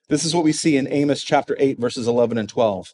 [0.10, 2.94] This is what we see in Amos chapter 8, verses 11 and 12.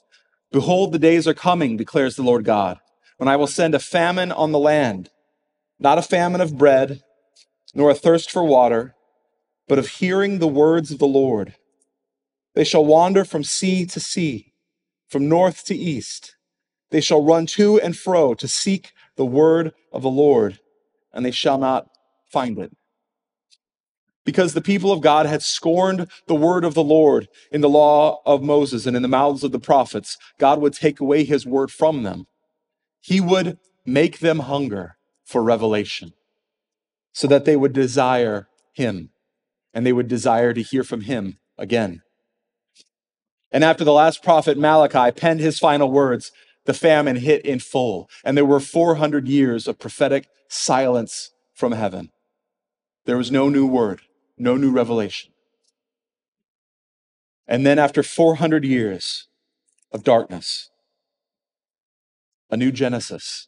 [0.51, 2.77] Behold, the days are coming, declares the Lord God,
[3.17, 5.09] when I will send a famine on the land,
[5.79, 7.01] not a famine of bread,
[7.75, 8.95] nor a thirst for water,
[9.67, 11.55] but of hearing the words of the Lord.
[12.55, 14.53] They shall wander from sea to sea,
[15.09, 16.37] from north to east.
[16.89, 20.59] They shall run to and fro to seek the word of the Lord,
[21.13, 21.89] and they shall not
[22.31, 22.71] find it.
[24.23, 28.21] Because the people of God had scorned the word of the Lord in the law
[28.25, 31.71] of Moses and in the mouths of the prophets, God would take away his word
[31.71, 32.25] from them.
[33.01, 36.13] He would make them hunger for revelation
[37.15, 39.09] so that they would desire him
[39.73, 42.01] and they would desire to hear from him again.
[43.51, 46.33] And after the last prophet Malachi penned his final words,
[46.65, 52.11] the famine hit in full, and there were 400 years of prophetic silence from heaven.
[53.05, 54.01] There was no new word,
[54.37, 55.31] no new revelation.
[57.47, 59.27] And then, after 400 years
[59.93, 60.69] of darkness,
[62.49, 63.47] a new Genesis,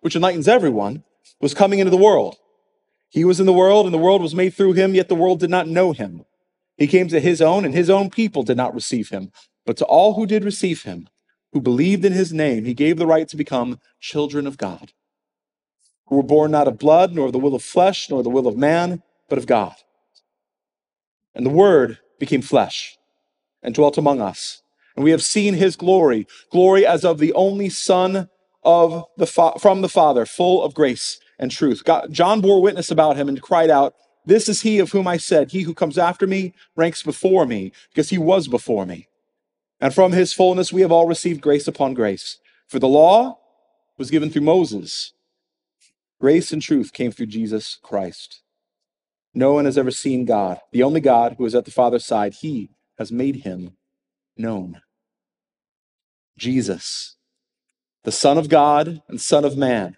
[0.00, 1.04] which enlightens everyone,
[1.40, 2.36] was coming into the world.
[3.08, 5.40] He was in the world, and the world was made through him, yet the world
[5.40, 6.24] did not know him.
[6.76, 9.32] He came to his own, and his own people did not receive him.
[9.64, 11.08] But to all who did receive him,
[11.52, 14.92] who believed in his name, he gave the right to become children of God,
[16.06, 18.46] who were born not of blood, nor of the will of flesh, nor the will
[18.46, 19.74] of man, but of God.
[21.34, 22.96] And the Word became flesh
[23.62, 24.62] and dwelt among us.
[24.94, 28.28] And we have seen his glory, glory as of the only Son
[28.66, 31.84] of the fa- from the Father, full of grace and truth.
[31.84, 33.94] God, John bore witness about him and cried out,
[34.26, 37.72] This is he of whom I said, He who comes after me ranks before me,
[37.90, 39.08] because he was before me.
[39.80, 42.38] And from his fullness we have all received grace upon grace.
[42.66, 43.38] For the law
[43.96, 45.12] was given through Moses,
[46.20, 48.42] grace and truth came through Jesus Christ.
[49.32, 52.34] No one has ever seen God, the only God who is at the Father's side.
[52.40, 53.76] He has made him
[54.36, 54.80] known.
[56.38, 57.15] Jesus,
[58.06, 59.96] the Son of God and Son of Man,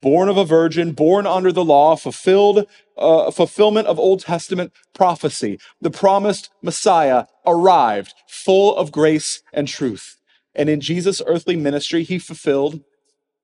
[0.00, 2.66] born of a virgin, born under the law, fulfilled
[2.96, 5.58] uh, fulfillment of Old Testament prophecy.
[5.78, 10.16] The promised Messiah arrived, full of grace and truth.
[10.54, 12.80] And in Jesus' earthly ministry, he fulfilled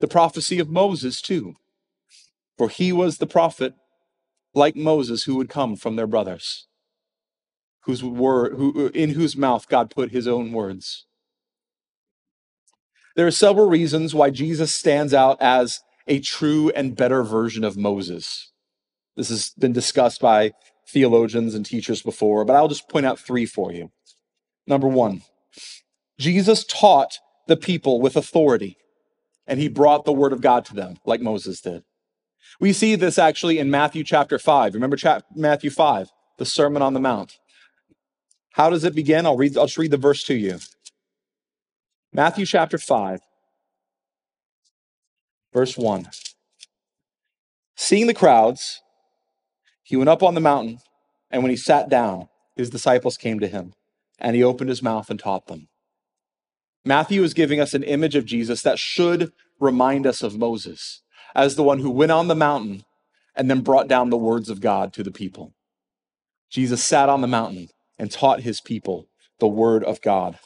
[0.00, 1.54] the prophecy of Moses too.
[2.56, 3.74] For he was the prophet
[4.54, 6.68] like Moses, who would come from their brothers,
[7.82, 11.04] whose word, who, in whose mouth God put his own words.
[13.16, 17.76] There are several reasons why Jesus stands out as a true and better version of
[17.76, 18.52] Moses.
[19.16, 20.52] This has been discussed by
[20.88, 23.90] theologians and teachers before, but I'll just point out three for you.
[24.66, 25.22] Number one,
[26.18, 28.76] Jesus taught the people with authority,
[29.46, 31.84] and he brought the word of God to them like Moses did.
[32.60, 34.74] We see this actually in Matthew chapter 5.
[34.74, 34.96] Remember
[35.34, 36.08] Matthew 5,
[36.38, 37.38] the Sermon on the Mount.
[38.52, 39.26] How does it begin?
[39.26, 40.58] I'll read I'll just read the verse to you.
[42.16, 43.22] Matthew chapter 5,
[45.52, 46.06] verse 1.
[47.74, 48.82] Seeing the crowds,
[49.82, 50.78] he went up on the mountain,
[51.28, 53.74] and when he sat down, his disciples came to him,
[54.16, 55.66] and he opened his mouth and taught them.
[56.84, 61.02] Matthew is giving us an image of Jesus that should remind us of Moses
[61.34, 62.84] as the one who went on the mountain
[63.34, 65.52] and then brought down the words of God to the people.
[66.48, 69.08] Jesus sat on the mountain and taught his people
[69.40, 70.38] the word of God.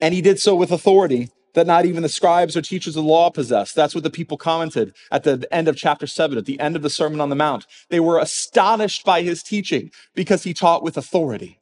[0.00, 3.10] And he did so with authority that not even the scribes or teachers of the
[3.10, 3.74] law possessed.
[3.74, 6.82] That's what the people commented at the end of chapter 7, at the end of
[6.82, 7.64] the Sermon on the Mount.
[7.90, 11.60] They were astonished by his teaching because he taught with authority.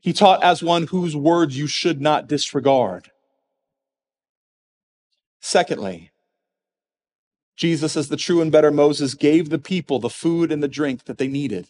[0.00, 3.10] He taught as one whose words you should not disregard.
[5.40, 6.12] Secondly,
[7.56, 11.04] Jesus, as the true and better Moses, gave the people the food and the drink
[11.04, 11.66] that they needed.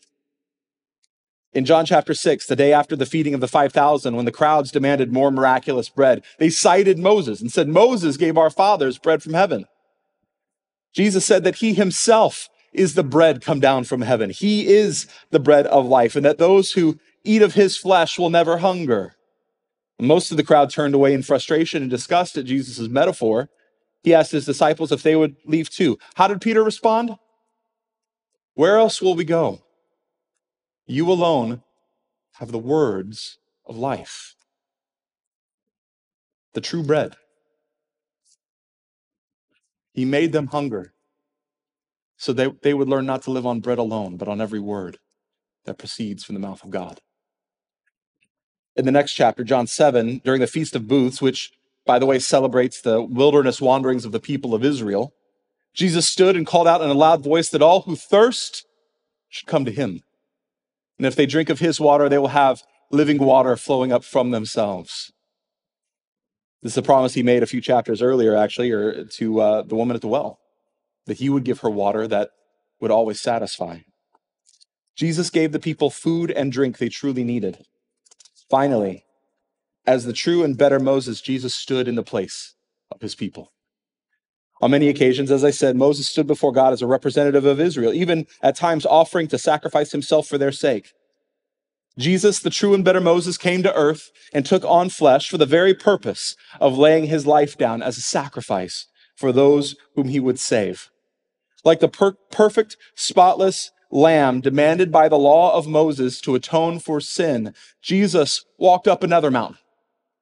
[1.52, 4.70] In John chapter 6, the day after the feeding of the 5,000, when the crowds
[4.70, 9.32] demanded more miraculous bread, they cited Moses and said, Moses gave our fathers bread from
[9.32, 9.64] heaven.
[10.92, 14.30] Jesus said that he himself is the bread come down from heaven.
[14.30, 18.30] He is the bread of life, and that those who eat of his flesh will
[18.30, 19.16] never hunger.
[19.98, 23.48] Most of the crowd turned away in frustration and disgust at Jesus' metaphor.
[24.02, 25.98] He asked his disciples if they would leave too.
[26.14, 27.16] How did Peter respond?
[28.54, 29.62] Where else will we go?
[30.86, 31.62] You alone
[32.34, 34.36] have the words of life,
[36.52, 37.16] the true bread.
[39.92, 40.92] He made them hunger
[42.16, 44.98] so they, they would learn not to live on bread alone, but on every word
[45.64, 47.00] that proceeds from the mouth of God.
[48.74, 51.52] In the next chapter, John 7, during the Feast of Booths, which,
[51.84, 55.12] by the way, celebrates the wilderness wanderings of the people of Israel,
[55.74, 58.66] Jesus stood and called out in a loud voice that all who thirst
[59.28, 60.02] should come to him.
[60.98, 64.30] And if they drink of his water, they will have living water flowing up from
[64.30, 65.12] themselves.
[66.62, 69.76] This is a promise he made a few chapters earlier, actually, or to uh, the
[69.76, 70.38] woman at the well,
[71.06, 72.30] that he would give her water that
[72.80, 73.80] would always satisfy.
[74.96, 77.64] Jesus gave the people food and drink they truly needed.
[78.50, 79.04] Finally,
[79.86, 82.54] as the true and better Moses, Jesus stood in the place
[82.90, 83.52] of his people.
[84.62, 87.92] On many occasions, as I said, Moses stood before God as a representative of Israel,
[87.92, 90.92] even at times offering to sacrifice himself for their sake.
[91.98, 95.46] Jesus, the true and better Moses, came to earth and took on flesh for the
[95.46, 100.38] very purpose of laying his life down as a sacrifice for those whom he would
[100.38, 100.90] save.
[101.64, 107.00] Like the per- perfect, spotless lamb demanded by the law of Moses to atone for
[107.00, 109.58] sin, Jesus walked up another mountain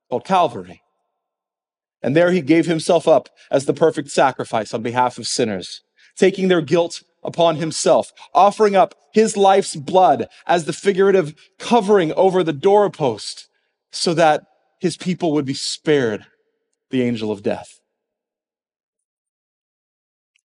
[0.09, 0.84] called Calvary.
[2.05, 5.81] And there he gave himself up as the perfect sacrifice on behalf of sinners,
[6.17, 12.45] taking their guilt upon himself, offering up his life's blood as the figurative covering over
[12.45, 13.49] the doorpost
[13.91, 14.45] so that
[14.81, 16.27] his people would be spared
[16.91, 17.81] the angel of death.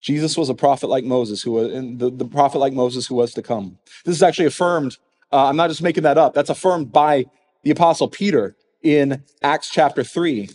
[0.01, 3.31] Jesus was a prophet like Moses, who was the, the prophet like Moses who was
[3.35, 3.77] to come.
[4.05, 4.97] This is actually affirmed.
[5.31, 6.33] Uh, I'm not just making that up.
[6.33, 7.25] That's affirmed by
[7.61, 10.49] the apostle Peter in Acts chapter 3.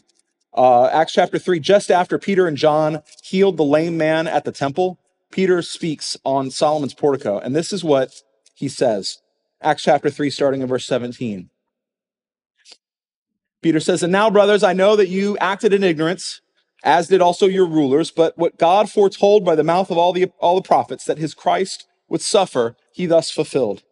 [0.55, 4.53] Uh, Acts chapter 3, just after Peter and John healed the lame man at the
[4.53, 4.99] temple,
[5.31, 7.39] Peter speaks on Solomon's portico.
[7.39, 8.23] And this is what
[8.55, 9.19] he says
[9.63, 11.51] Acts chapter 3, starting in verse 17.
[13.61, 16.41] Peter says, And now, brothers, I know that you acted in ignorance,
[16.85, 20.27] as did also your rulers, but what God foretold by the mouth of all the,
[20.39, 23.83] all the prophets that his Christ would suffer, he thus fulfilled.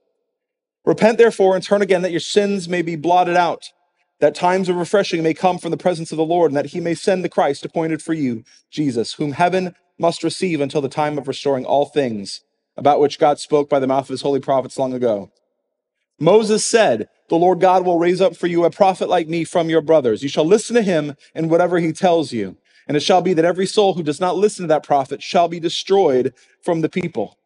[0.84, 3.72] Repent therefore and turn again that your sins may be blotted out,
[4.20, 6.80] that times of refreshing may come from the presence of the Lord, and that he
[6.80, 11.18] may send the Christ appointed for you, Jesus, whom heaven must receive until the time
[11.18, 12.40] of restoring all things,
[12.76, 15.30] about which God spoke by the mouth of his holy prophets long ago.
[16.18, 19.68] Moses said, The Lord God will raise up for you a prophet like me from
[19.68, 20.22] your brothers.
[20.22, 22.56] You shall listen to him in whatever he tells you.
[22.88, 25.48] And it shall be that every soul who does not listen to that prophet shall
[25.48, 27.38] be destroyed from the people.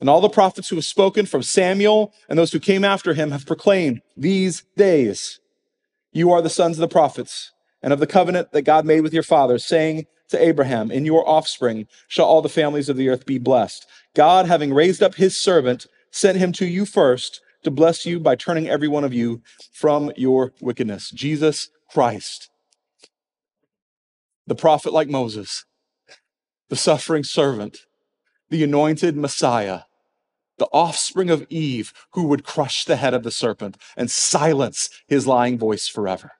[0.00, 3.30] And all the prophets who have spoken from Samuel and those who came after him
[3.30, 5.40] have proclaimed these days,
[6.14, 7.52] You are the sons of the prophets
[7.82, 11.28] and of the covenant that God made with your fathers, saying, to Abraham, In your
[11.28, 13.86] offspring shall all the families of the earth be blessed.
[14.14, 18.36] God, having raised up his servant, sent him to you first to bless you by
[18.36, 19.42] turning every one of you
[19.72, 21.10] from your wickedness.
[21.10, 22.50] Jesus Christ,
[24.46, 25.64] the prophet like Moses,
[26.68, 27.78] the suffering servant,
[28.50, 29.80] the anointed Messiah,
[30.58, 35.26] the offspring of Eve who would crush the head of the serpent and silence his
[35.26, 36.32] lying voice forever.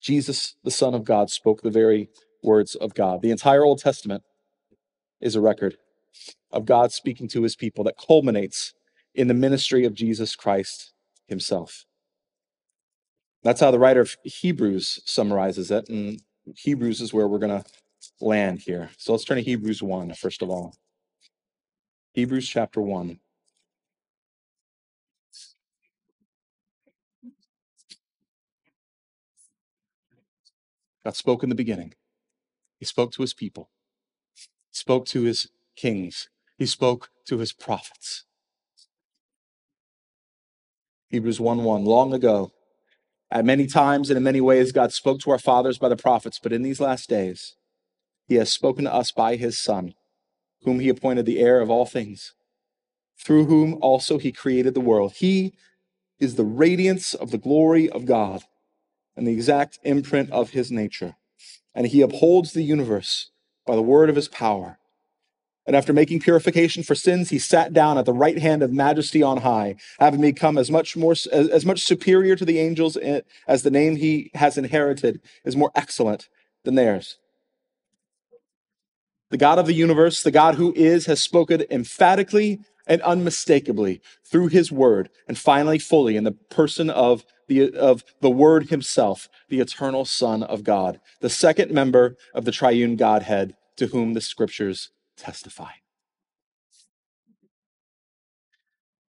[0.00, 2.08] Jesus, the Son of God, spoke the very
[2.42, 3.22] words of God.
[3.22, 4.22] The entire Old Testament
[5.20, 5.76] is a record
[6.50, 8.72] of God speaking to his people that culminates
[9.14, 10.92] in the ministry of Jesus Christ
[11.28, 11.84] himself.
[13.42, 15.88] That's how the writer of Hebrews summarizes it.
[15.88, 16.20] And
[16.56, 17.68] Hebrews is where we're going to
[18.20, 18.90] land here.
[18.98, 20.74] So let's turn to Hebrews 1, first of all.
[22.14, 23.20] Hebrews chapter 1.
[31.04, 31.94] God spoke in the beginning.
[32.78, 33.70] He spoke to his people.
[34.70, 36.28] He spoke to his kings.
[36.58, 38.24] He spoke to his prophets.
[41.10, 41.84] Hebrews 1 1.
[41.84, 42.52] Long ago,
[43.30, 46.38] at many times and in many ways, God spoke to our fathers by the prophets,
[46.42, 47.56] but in these last days,
[48.30, 49.92] he has spoken to us by his Son,
[50.62, 52.32] whom he appointed the heir of all things,
[53.18, 55.14] through whom also he created the world.
[55.16, 55.52] He
[56.20, 58.44] is the radiance of the glory of God
[59.16, 61.16] and the exact imprint of his nature.
[61.74, 63.32] And he upholds the universe
[63.66, 64.78] by the word of his power.
[65.66, 69.24] And after making purification for sins, he sat down at the right hand of majesty
[69.24, 73.22] on high, having become as much more as, as much superior to the angels eh,
[73.48, 76.28] as the name he has inherited is more excellent
[76.62, 77.16] than theirs.
[79.30, 84.48] The God of the universe, the God who is, has spoken emphatically and unmistakably through
[84.48, 89.60] his word, and finally fully in the person of the, of the Word Himself, the
[89.60, 94.90] eternal Son of God, the second member of the triune Godhead to whom the Scriptures
[95.16, 95.72] testify.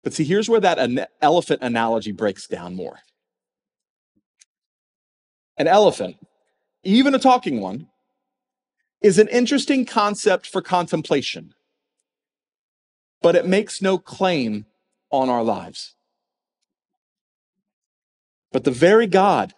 [0.04, 3.00] But see, here's where that an elephant analogy breaks down more.
[5.58, 6.18] An elephant,
[6.84, 7.88] even a talking one,
[9.02, 11.54] is an interesting concept for contemplation,
[13.22, 14.66] but it makes no claim
[15.12, 15.96] on our lives.
[18.52, 19.54] But the very God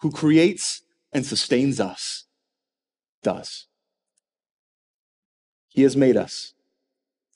[0.00, 2.24] who creates and sustains us
[3.22, 3.66] does.
[5.68, 6.54] He has made us,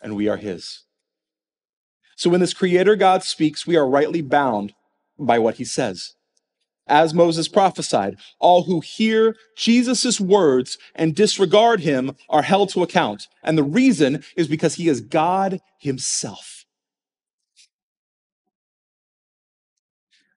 [0.02, 0.82] and we are His.
[2.16, 4.74] So when this Creator God speaks, we are rightly bound
[5.18, 6.15] by what He says.
[6.88, 13.26] As Moses prophesied, all who hear Jesus' words and disregard him are held to account.
[13.42, 16.64] And the reason is because he is God himself.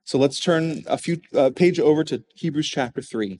[0.04, 3.40] So let's turn a few uh, page over to Hebrews chapter 3.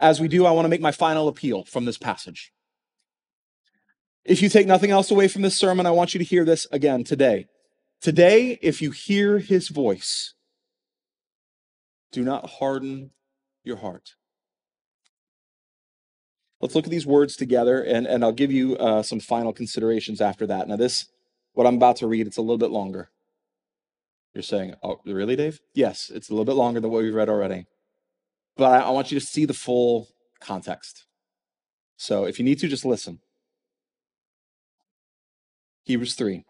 [0.00, 2.54] As we do, I want to make my final appeal from this passage.
[4.24, 6.66] If you take nothing else away from this sermon, I want you to hear this
[6.72, 7.48] again today.
[8.00, 10.34] Today, if you hear his voice,
[12.12, 13.10] do not harden
[13.64, 14.14] your heart.
[16.60, 20.20] Let's look at these words together, and, and I'll give you uh, some final considerations
[20.20, 20.68] after that.
[20.68, 21.06] Now, this,
[21.52, 23.10] what I'm about to read, it's a little bit longer.
[24.34, 25.60] You're saying, oh, really, Dave?
[25.74, 27.66] Yes, it's a little bit longer than what we've read already.
[28.56, 30.08] but I, I want you to see the full
[30.40, 31.04] context.
[31.96, 33.20] So if you need to, just listen.
[35.84, 36.44] Hebrews 3.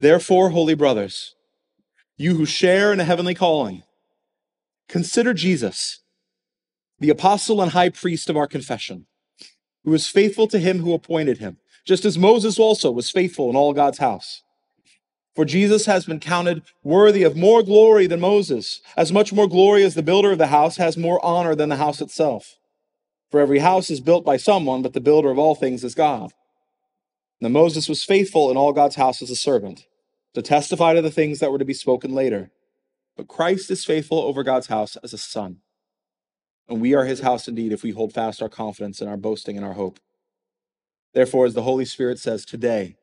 [0.00, 1.34] Therefore, holy brothers,
[2.16, 3.82] you who share in a heavenly calling,
[4.88, 6.00] consider Jesus,
[6.98, 9.06] the apostle and high priest of our confession,
[9.84, 13.56] who was faithful to him who appointed him, just as Moses also was faithful in
[13.56, 14.42] all God's house.
[15.36, 19.84] For Jesus has been counted worthy of more glory than Moses, as much more glory
[19.84, 22.56] as the builder of the house has more honor than the house itself.
[23.30, 26.32] For every house is built by someone, but the builder of all things is God.
[27.40, 29.86] Now Moses was faithful in all God's house as a servant,
[30.34, 32.50] to testify to the things that were to be spoken later.
[33.16, 35.58] But Christ is faithful over God's house as a son.
[36.68, 39.56] And we are his house indeed if we hold fast our confidence and our boasting
[39.56, 39.98] and our hope.
[41.12, 42.96] Therefore, as the Holy Spirit says today,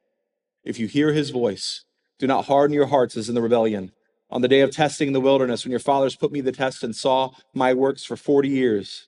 [0.63, 1.83] if you hear his voice,
[2.17, 3.91] do not harden your hearts as in the rebellion.
[4.29, 6.51] On the day of testing in the wilderness, when your fathers put me to the
[6.51, 9.07] test and saw my works for 40 years.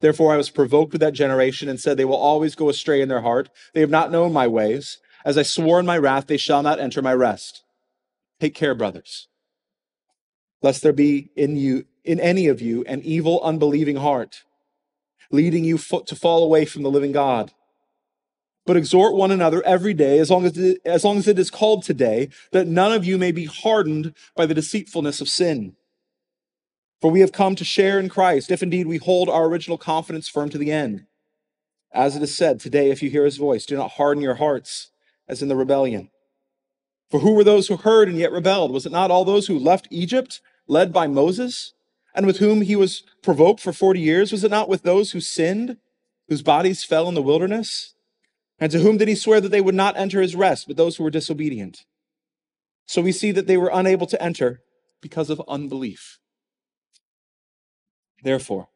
[0.00, 3.08] Therefore, I was provoked with that generation and said, They will always go astray in
[3.08, 3.50] their heart.
[3.74, 4.98] They have not known my ways.
[5.24, 7.62] As I swore in my wrath, they shall not enter my rest.
[8.40, 9.28] Take care, brothers,
[10.62, 14.44] lest there be in you, in any of you, an evil, unbelieving heart,
[15.30, 17.52] leading you to fall away from the living God
[18.68, 21.50] but exhort one another every day, as long as, it, as long as it is
[21.50, 25.74] called today, that none of you may be hardened by the deceitfulness of sin.
[27.00, 30.28] For we have come to share in Christ, if indeed we hold our original confidence
[30.28, 31.06] firm to the end.
[31.94, 34.90] As it is said, today, if you hear his voice, do not harden your hearts
[35.28, 36.10] as in the rebellion.
[37.10, 38.72] For who were those who heard and yet rebelled?
[38.72, 41.72] Was it not all those who left Egypt, led by Moses,
[42.14, 44.32] and with whom he was provoked for 40 years?
[44.32, 45.78] Was it not with those who sinned,
[46.28, 47.94] whose bodies fell in the wilderness?
[48.58, 50.96] And to whom did he swear that they would not enter his rest, but those
[50.96, 51.84] who were disobedient?
[52.86, 54.62] So we see that they were unable to enter
[55.00, 56.18] because of unbelief.
[58.22, 58.68] Therefore,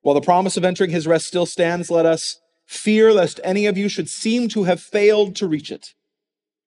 [0.00, 3.78] while the promise of entering his rest still stands, let us fear lest any of
[3.78, 5.94] you should seem to have failed to reach it.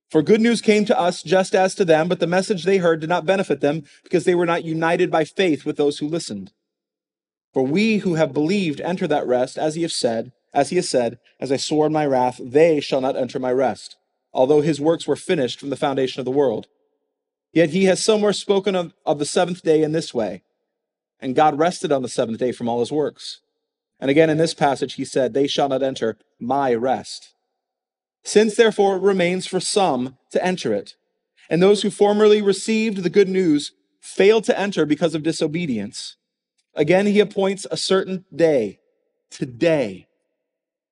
[0.09, 2.99] For good news came to us just as to them, but the message they heard
[3.01, 6.51] did not benefit them because they were not united by faith with those who listened.
[7.53, 10.89] For we who have believed enter that rest, as he has said, as he has
[10.89, 13.95] said, As I swore in my wrath, they shall not enter my rest,
[14.33, 16.67] although his works were finished from the foundation of the world.
[17.53, 20.41] Yet he has somewhere spoken of, of the seventh day in this way.
[21.19, 23.41] And God rested on the seventh day from all his works.
[24.01, 27.35] And again in this passage, he said, They shall not enter my rest.
[28.23, 30.95] Since therefore it remains for some to enter it,
[31.49, 36.17] and those who formerly received the good news failed to enter because of disobedience,
[36.73, 38.79] again he appoints a certain day,
[39.29, 40.07] today,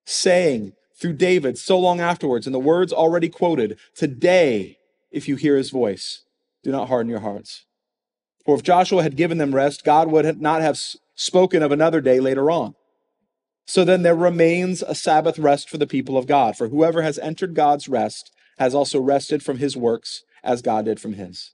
[0.05, 4.77] saying through David so long afterwards, in the words already quoted, Today,
[5.11, 6.23] if you hear his voice,
[6.61, 7.65] do not harden your hearts.
[8.45, 10.79] For if Joshua had given them rest, God would not have
[11.15, 12.75] spoken of another day later on.
[13.69, 16.57] So then there remains a Sabbath rest for the people of God.
[16.57, 20.99] For whoever has entered God's rest has also rested from his works as God did
[20.99, 21.51] from his.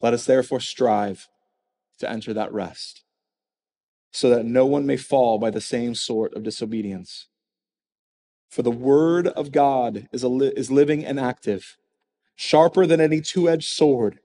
[0.00, 1.28] Let us therefore strive
[2.00, 3.04] to enter that rest
[4.10, 7.28] so that no one may fall by the same sort of disobedience.
[8.50, 11.76] For the word of God is, li- is living and active,
[12.34, 14.18] sharper than any two edged sword,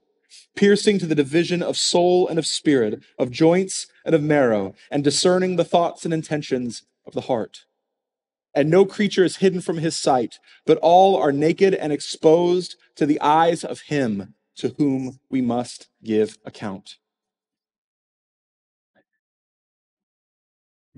[0.56, 5.02] piercing to the division of soul and of spirit, of joints and of marrow, and
[5.02, 7.64] discerning the thoughts and intentions of the heart.
[8.54, 13.06] And no creature is hidden from his sight, but all are naked and exposed to
[13.06, 16.96] the eyes of him to whom we must give account.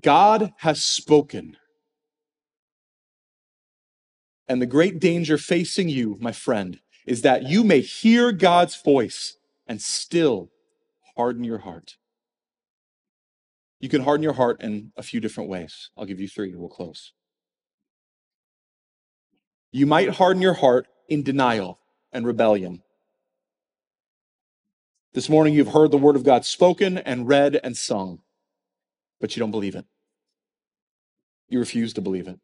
[0.02, 1.56] God has spoken.
[4.48, 9.36] And the great danger facing you, my friend, is that you may hear God's voice
[9.66, 10.50] and still
[11.16, 11.96] harden your heart.
[13.80, 15.90] You can harden your heart in a few different ways.
[15.96, 16.54] I'll give you three.
[16.54, 17.12] We'll close.
[19.72, 21.78] You might harden your heart in denial
[22.12, 22.82] and rebellion.
[25.12, 28.20] This morning, you've heard the word of God spoken and read and sung,
[29.20, 29.84] but you don't believe it.
[31.48, 32.38] You refuse to believe it.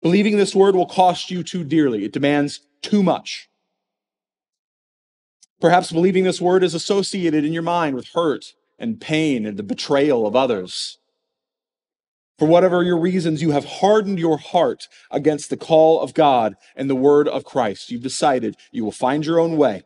[0.00, 2.04] Believing this word will cost you too dearly.
[2.04, 3.48] It demands too much.
[5.60, 9.62] Perhaps believing this word is associated in your mind with hurt and pain and the
[9.62, 10.98] betrayal of others.
[12.38, 16.90] For whatever your reasons, you have hardened your heart against the call of God and
[16.90, 17.90] the word of Christ.
[17.90, 19.84] You've decided you will find your own way.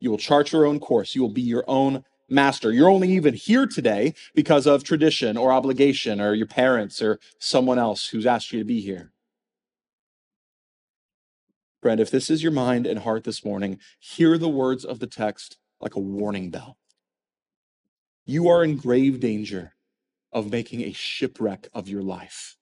[0.00, 1.14] You will chart your own course.
[1.14, 2.72] You will be your own master.
[2.72, 7.78] You're only even here today because of tradition or obligation or your parents or someone
[7.78, 9.12] else who's asked you to be here.
[11.82, 15.06] Friend, if this is your mind and heart this morning, hear the words of the
[15.06, 16.78] text like a warning bell.
[18.24, 19.74] you are in grave danger
[20.32, 22.56] of making a shipwreck of your life.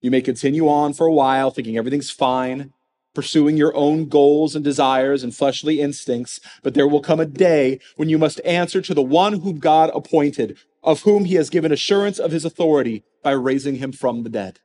[0.00, 2.72] You may continue on for a while thinking everything's fine,
[3.14, 7.80] pursuing your own goals and desires and fleshly instincts, but there will come a day
[7.96, 11.72] when you must answer to the one whom God appointed, of whom he has given
[11.72, 14.60] assurance of his authority by raising him from the dead.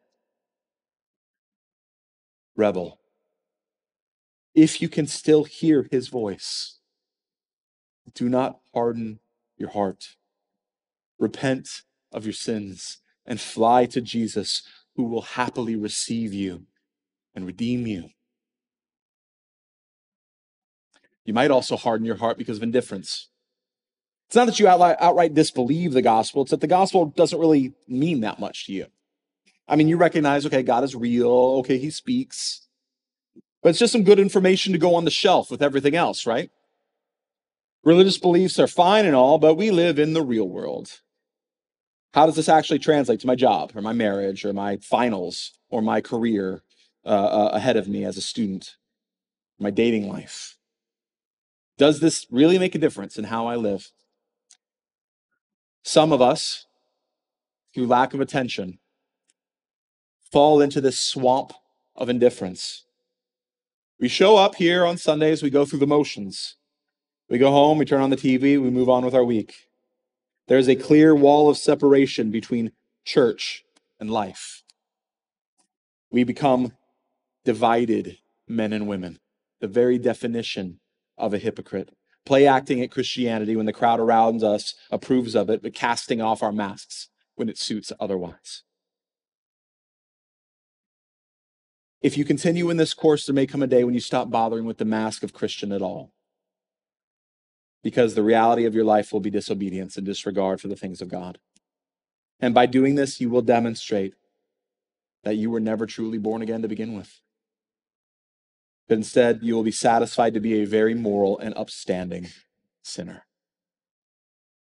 [2.56, 3.00] Rebel,
[4.54, 6.80] if you can still hear his voice,
[8.14, 9.20] do not harden
[9.58, 10.16] your heart.
[11.18, 14.64] Repent of your sins and fly to Jesus,
[14.96, 16.66] who will happily receive you
[17.34, 18.10] and redeem you.
[21.24, 23.30] You might also harden your heart because of indifference.
[24.28, 28.22] It's not that you outright, disbelieve the gospel, it's that the gospel doesn't really mean
[28.22, 28.88] that much to you.
[29.68, 32.68] I mean, you recognize, okay, God is real, okay, he speaks,
[33.62, 36.50] but it's just some good information to go on the shelf with everything else, right?
[37.84, 41.02] Religious beliefs are fine and all, but we live in the real world.
[42.14, 45.82] How does this actually translate to my job or my marriage or my finals or
[45.82, 46.62] my career
[47.06, 48.76] uh, uh, ahead of me as a student,
[49.60, 50.58] my dating life?
[51.78, 53.92] Does this really make a difference in how I live?
[55.84, 56.68] Some of us,
[57.74, 58.78] through lack of attention,
[60.32, 61.54] fall into this swamp
[61.96, 62.86] of indifference.
[64.00, 66.56] We show up here on Sundays, we go through the motions.
[67.30, 69.68] We go home, we turn on the TV, we move on with our week.
[70.48, 72.72] There's a clear wall of separation between
[73.06, 73.64] church
[74.00, 74.64] and life.
[76.12, 76.74] We become
[77.46, 78.18] divided
[78.48, 79.20] men and women,
[79.60, 80.80] the very definition
[81.18, 81.96] of a hypocrite.
[82.26, 86.44] Play acting at Christianity when the crowd around us approves of it, but casting off
[86.44, 88.64] our masks when it suits otherwise.
[92.02, 94.66] If you continue in this course, there may come a day when you stop bothering
[94.66, 96.12] with the mask of Christian at all.
[97.84, 101.10] Because the reality of your life will be disobedience and disregard for the things of
[101.10, 101.40] God.
[102.40, 104.16] And by doing this, you will demonstrate
[105.24, 107.22] that you were never truly born again to begin with
[108.92, 112.28] but instead you will be satisfied to be a very moral and upstanding
[112.84, 113.26] sinner.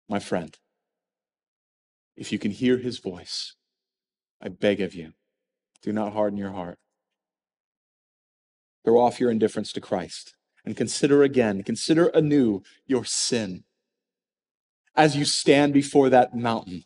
[0.09, 0.53] My friend,
[2.16, 3.55] if you can hear his voice,
[4.43, 5.12] I beg of you,
[5.80, 6.76] do not harden your heart.
[8.87, 10.34] Throw off your indifference to Christ
[10.64, 13.64] and consider again, consider anew your sin.
[14.95, 16.84] As you stand before that mountain,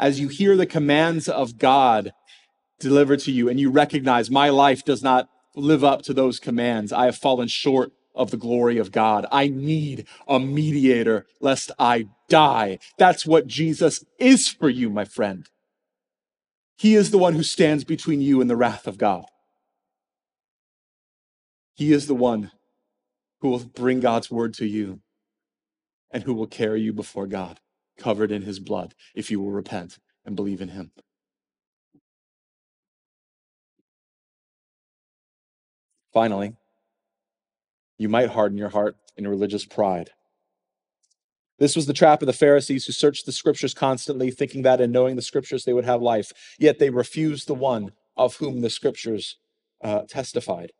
[0.00, 2.12] as you hear the commands of God
[2.80, 6.92] delivered to you, and you recognize my life does not live up to those commands.
[6.92, 9.24] I have fallen short of the glory of God.
[9.30, 12.80] I need a mediator lest I die.
[12.98, 15.48] That's what Jesus is for you, my friend.
[16.76, 19.26] He is the one who stands between you and the wrath of God.
[21.78, 22.50] He is the one
[23.40, 24.98] who will bring God's word to you
[26.10, 27.60] and who will carry you before God,
[27.96, 30.90] covered in his blood, if you will repent and believe in him.
[36.12, 36.56] Finally,
[37.96, 40.10] you might harden your heart in religious pride.
[41.60, 44.90] This was the trap of the Pharisees who searched the scriptures constantly, thinking that in
[44.90, 46.32] knowing the scriptures they would have life.
[46.58, 49.36] Yet they refused the one of whom the scriptures
[49.80, 50.72] uh, testified.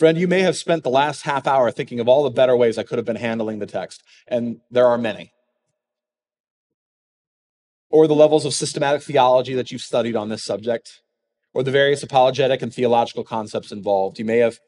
[0.00, 2.78] Friend, you may have spent the last half hour thinking of all the better ways
[2.78, 5.34] I could have been handling the text, and there are many.
[7.90, 11.02] Or the levels of systematic theology that you've studied on this subject
[11.52, 14.18] or the various apologetic and theological concepts involved.
[14.18, 14.58] You may have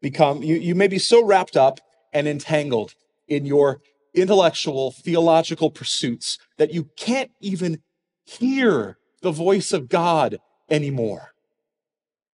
[0.00, 1.78] become, you, you may be so wrapped up
[2.12, 2.94] and entangled
[3.28, 3.78] in your
[4.14, 7.82] intellectual, theological pursuits that you can't even
[8.24, 11.28] hear the voice of God anymore.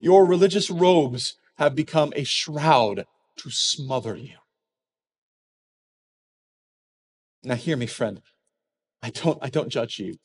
[0.00, 3.04] Your religious robes have become a shroud
[3.38, 4.36] to smother you.
[7.44, 8.20] Now hear me, friend.
[9.02, 10.16] I don't, I don't judge you.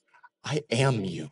[0.44, 1.30] I am you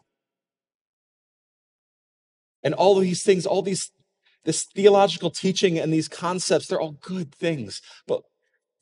[2.64, 3.92] and all of these things, all these
[4.44, 7.80] this theological teaching and these concepts, they're all good things.
[8.08, 8.24] But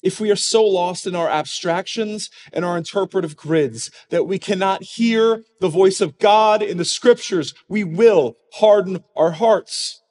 [0.02, 4.84] if we are so lost in our abstractions and our interpretive grids that we cannot
[4.84, 10.02] hear the voice of God in the scriptures, we will harden our hearts.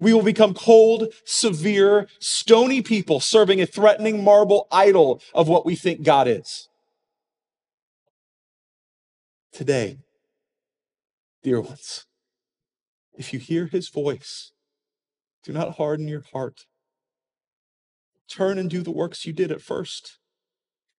[0.00, 5.74] We will become cold, severe, stony people serving a threatening marble idol of what we
[5.74, 6.68] think God is.
[9.52, 9.98] Today,
[11.42, 12.06] dear ones,
[13.14, 14.52] if you hear his voice,
[15.42, 16.66] do not harden your heart.
[18.28, 20.18] Turn and do the works you did at first.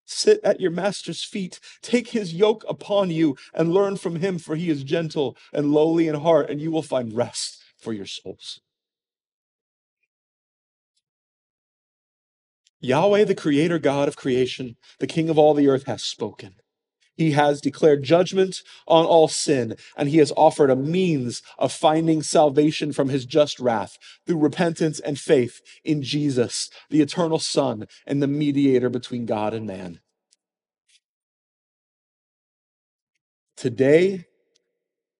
[0.04, 4.56] Sit at your master's feet, take his yoke upon you, and learn from him, for
[4.56, 8.60] he is gentle and lowly in heart, and you will find rest for your souls.
[12.80, 16.54] Yahweh, the creator God of creation, the king of all the earth, has spoken.
[17.16, 22.22] He has declared judgment on all sin, and he has offered a means of finding
[22.22, 28.22] salvation from his just wrath through repentance and faith in Jesus, the eternal Son and
[28.22, 30.00] the mediator between God and man.
[33.54, 34.24] Today,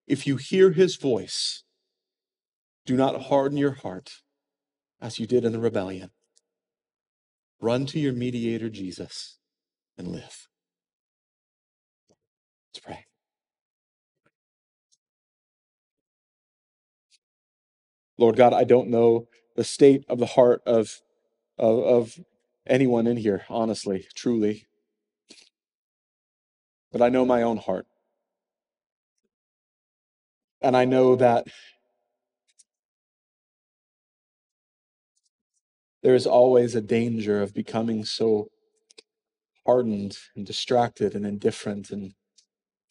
[0.07, 1.63] if you hear his voice,
[2.87, 4.09] do not harden your heart
[4.99, 6.09] as you did in the rebellion.
[7.61, 9.37] Run to your mediator, Jesus,
[9.95, 10.47] and live.
[12.73, 13.05] Let's pray.
[18.17, 21.01] Lord God, I don't know the state of the heart of,
[21.59, 22.19] of, of
[22.65, 24.67] anyone in here, honestly, truly.
[26.91, 27.85] But I know my own heart.
[30.61, 31.47] And I know that
[36.03, 38.49] there is always a danger of becoming so
[39.65, 42.13] hardened and distracted and indifferent and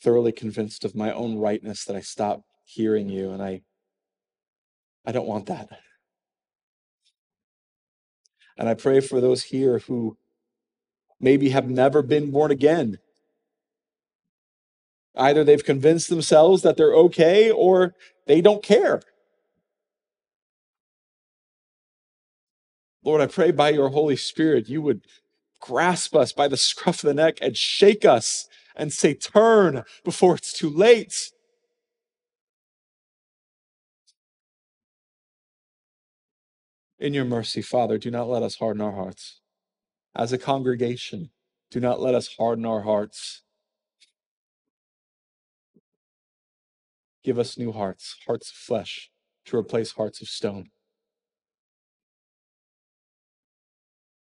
[0.02, 3.62] thoroughly convinced of my own rightness that I stop hearing you and I
[5.04, 5.68] I don't want that.
[8.58, 10.18] And I pray for those here who
[11.18, 12.98] maybe have never been born again.
[15.16, 17.94] Either they've convinced themselves that they're okay or
[18.26, 19.00] they don't care.
[23.04, 25.02] Lord, I pray by your Holy Spirit, you would
[25.60, 30.34] grasp us by the scruff of the neck and shake us and say, Turn before
[30.34, 31.30] it's too late.
[36.98, 39.40] In your mercy, Father, do not let us harden our hearts.
[40.14, 41.30] As a congregation,
[41.70, 43.42] do not let us harden our hearts.
[47.24, 49.10] Give us new hearts, hearts of flesh,
[49.46, 50.70] to replace hearts of stone.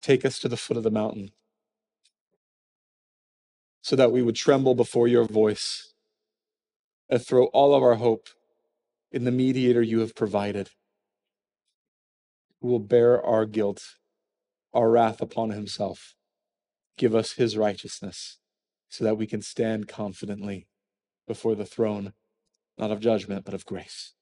[0.05, 1.31] Take us to the foot of the mountain
[3.81, 5.95] so that we would tremble before your voice
[7.09, 8.27] and throw all of our hope
[9.11, 10.69] in the mediator you have provided
[12.61, 13.95] who will bear our guilt,
[14.75, 16.13] our wrath upon himself.
[16.99, 18.37] Give us his righteousness
[18.87, 20.67] so that we can stand confidently
[21.27, 22.13] before the throne,
[22.77, 24.13] not of judgment, but of grace.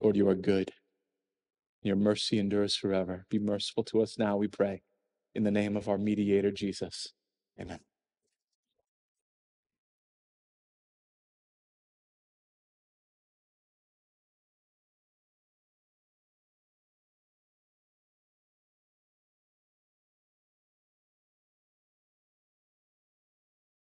[0.00, 0.72] Lord, you are good.
[1.82, 3.26] Your mercy endures forever.
[3.30, 4.82] Be merciful to us now, we pray,
[5.34, 7.12] in the name of our mediator, Jesus.
[7.60, 7.87] Amen.